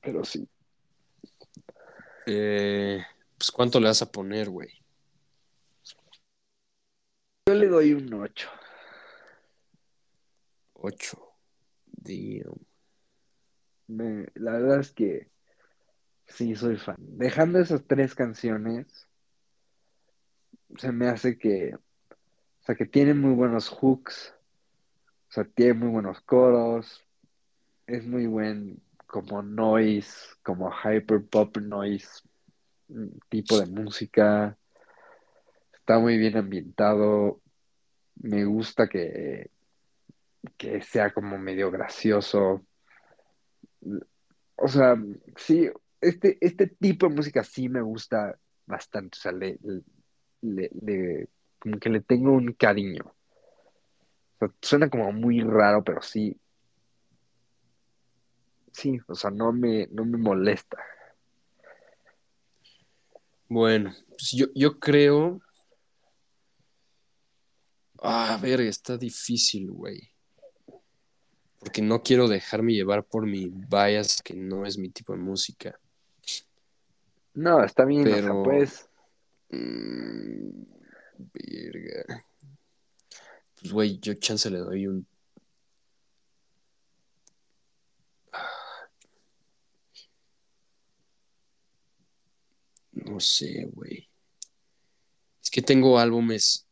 [0.00, 0.48] pero sí.
[2.26, 3.04] Eh,
[3.36, 4.68] pues ¿cuánto le vas a poner, güey?
[7.48, 8.48] Yo le doy un 8.
[10.78, 11.18] Ocho.
[11.86, 12.66] Damn.
[13.88, 15.30] Me- la verdad es que
[16.26, 16.96] sí, soy fan.
[16.98, 19.08] Dejando esas tres canciones,
[20.76, 24.34] se me hace que, o sea, que tiene muy buenos hooks,
[25.28, 27.04] o sea, tiene muy buenos coros,
[27.86, 30.10] es muy buen como noise,
[30.42, 32.08] como hyper pop noise
[32.88, 34.58] mm, tipo de música,
[35.72, 37.40] está muy bien ambientado,
[38.16, 39.50] me gusta que,
[40.56, 42.64] que sea como medio gracioso.
[44.56, 44.96] O sea,
[45.36, 45.68] sí,
[46.00, 49.16] este, este tipo de música sí me gusta bastante.
[49.18, 49.58] O sea, le,
[50.40, 51.28] le-
[51.58, 53.14] como que le tengo un cariño.
[54.62, 56.38] Suena como muy raro, pero sí,
[58.72, 60.78] sí, o sea, no me, no me molesta.
[63.48, 65.40] Bueno, pues yo, yo creo.
[68.02, 70.00] Ah, verga, está difícil, güey.
[71.60, 75.78] Porque no quiero dejarme llevar por mi bias, que no es mi tipo de música.
[77.34, 78.88] No, está bien, o sea, Pero- pues,
[79.48, 80.64] Mm,
[81.32, 82.24] verga.
[83.60, 85.06] Pues, güey, yo chance le doy un.
[92.92, 94.08] No sé, güey.
[95.42, 96.65] Es que tengo álbumes.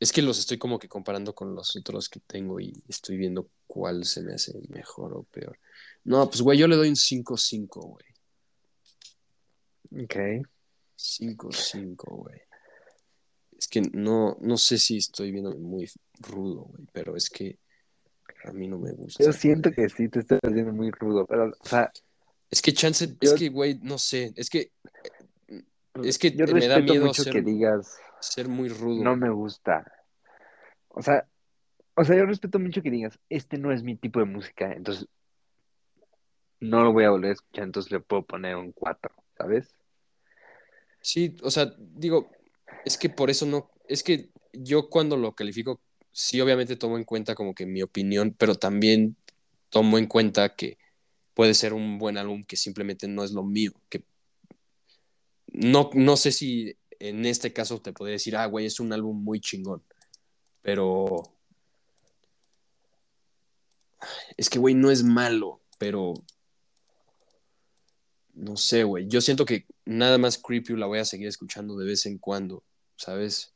[0.00, 3.48] Es que los estoy como que comparando con los otros que tengo y estoy viendo
[3.66, 5.58] cuál se me hace mejor o peor.
[6.04, 8.06] No, pues, güey, yo le doy un 5-5, güey.
[10.04, 10.46] ok.
[10.96, 12.40] 5-5, güey.
[13.58, 15.88] Es que no, no sé si estoy viendo muy
[16.18, 17.58] rudo, güey, pero es que
[18.44, 19.22] a mí no me gusta.
[19.22, 21.92] Yo siento que sí te estoy haciendo muy rudo, pero, o sea,
[22.50, 24.72] Es que chance, Yo- es que, güey, no sé, es que
[26.02, 29.02] Es que yo me da miedo mucho ser- que digas, ser muy rudo.
[29.02, 29.90] no me gusta.
[30.88, 31.26] O sea,
[31.94, 35.06] o sea, yo respeto mucho que digas, este no es mi tipo de música, entonces
[36.60, 39.74] no lo voy a volver a escuchar, entonces le puedo poner un 4, ¿sabes?
[41.00, 42.30] Sí, o sea, digo,
[42.84, 45.80] es que por eso no, es que yo cuando lo califico,
[46.12, 49.16] sí, obviamente tomo en cuenta como que mi opinión, pero también
[49.70, 50.78] tomo en cuenta que
[51.34, 54.04] puede ser un buen álbum que simplemente no es lo mío, que
[55.46, 59.22] no, no sé si en este caso te podría decir, ah, güey, es un álbum
[59.22, 59.82] muy chingón,
[60.62, 61.22] pero
[64.36, 66.14] es que, güey, no es malo, pero
[68.34, 71.86] no sé, güey, yo siento que nada más Creepy la voy a seguir escuchando de
[71.86, 72.64] vez en cuando,
[72.96, 73.52] ¿sabes?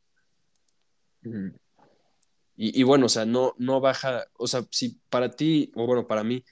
[1.23, 1.51] Mm,
[2.57, 6.07] Y, y bueno, o sea, no, no baja, o sea, si para ti, o bueno,
[6.07, 6.45] para mí,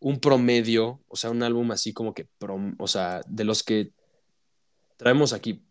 [0.00, 3.92] un promedio, o sea, un álbum así como que, prom- o sea, de los que
[5.02, 5.62] traemos aquí,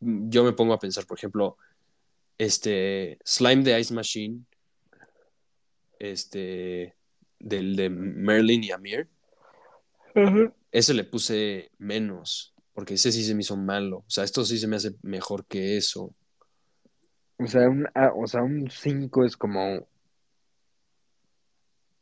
[0.00, 1.56] yo me pongo a pensar, por ejemplo,
[2.38, 4.44] este, Slime the Ice Machine,
[5.98, 6.94] este,
[7.38, 9.08] del de Merlin y Amir,
[10.70, 14.58] ese le puse menos, porque ese sí se me hizo malo, o sea, esto sí
[14.58, 16.14] se me hace mejor que eso.
[17.38, 19.76] O sea, un, ah, o sea, un 5 es como,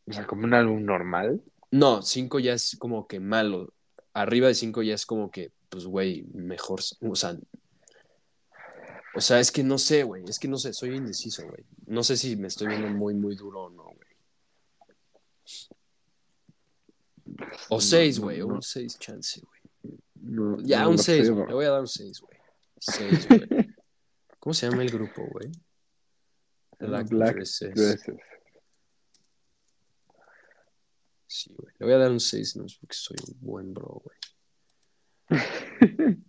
[0.06, 1.42] o sea, como un álbum normal.
[1.70, 3.72] No, 5 ya es como que malo.
[4.14, 6.80] Arriba de 5 ya es como que, pues, güey, mejor.
[7.00, 7.36] O sea,
[9.14, 10.24] o sea, es que no sé, güey.
[10.28, 11.64] Es que no sé, soy indeciso, güey.
[11.86, 13.96] No sé si me estoy viendo muy, muy duro o no, güey.
[17.68, 18.38] O No, 6, no, güey.
[18.40, 18.46] no.
[18.46, 20.62] Un 6 chance, güey.
[20.64, 21.34] Ya, un lo 6, sé, güey.
[21.34, 21.46] bro.
[21.48, 22.38] Le voy a dar un 6, güey.
[22.78, 23.74] 6, güey.
[24.38, 25.50] ¿Cómo se llama el grupo, güey?
[26.78, 27.74] Black, Black Dresses.
[27.74, 28.16] Dresses.
[31.26, 31.74] Sí, güey.
[31.78, 34.16] Le voy a dar un 6, no es porque soy un buen bro, güey.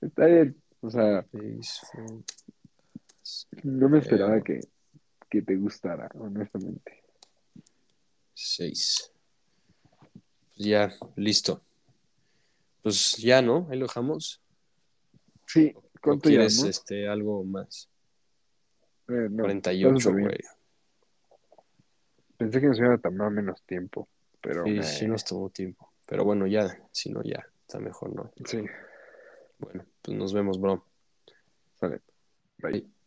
[0.00, 0.56] Está bien.
[0.80, 1.24] O sea,
[3.62, 4.60] no me esperaba eh, que,
[5.30, 7.02] que te gustara, honestamente.
[8.34, 9.12] Seis.
[10.56, 11.62] Pues ya, listo.
[12.82, 13.68] Pues ya, ¿no?
[13.70, 14.42] Ahí lo dejamos.
[15.46, 17.88] Sí, ¿cuánto quieres, este, algo más?
[19.08, 20.38] Eh, no, 48, güey.
[22.36, 24.08] Pensé que nos iba a tomar menos tiempo,
[24.40, 24.64] pero...
[24.64, 25.92] Sí, sí nos tomó tiempo.
[26.06, 28.30] Pero bueno, ya, si no, ya está mejor, ¿no?
[28.44, 28.62] Sí.
[29.58, 30.84] Bueno, pues nos vemos, bro.
[31.80, 32.02] Vale.
[32.58, 33.01] Bye.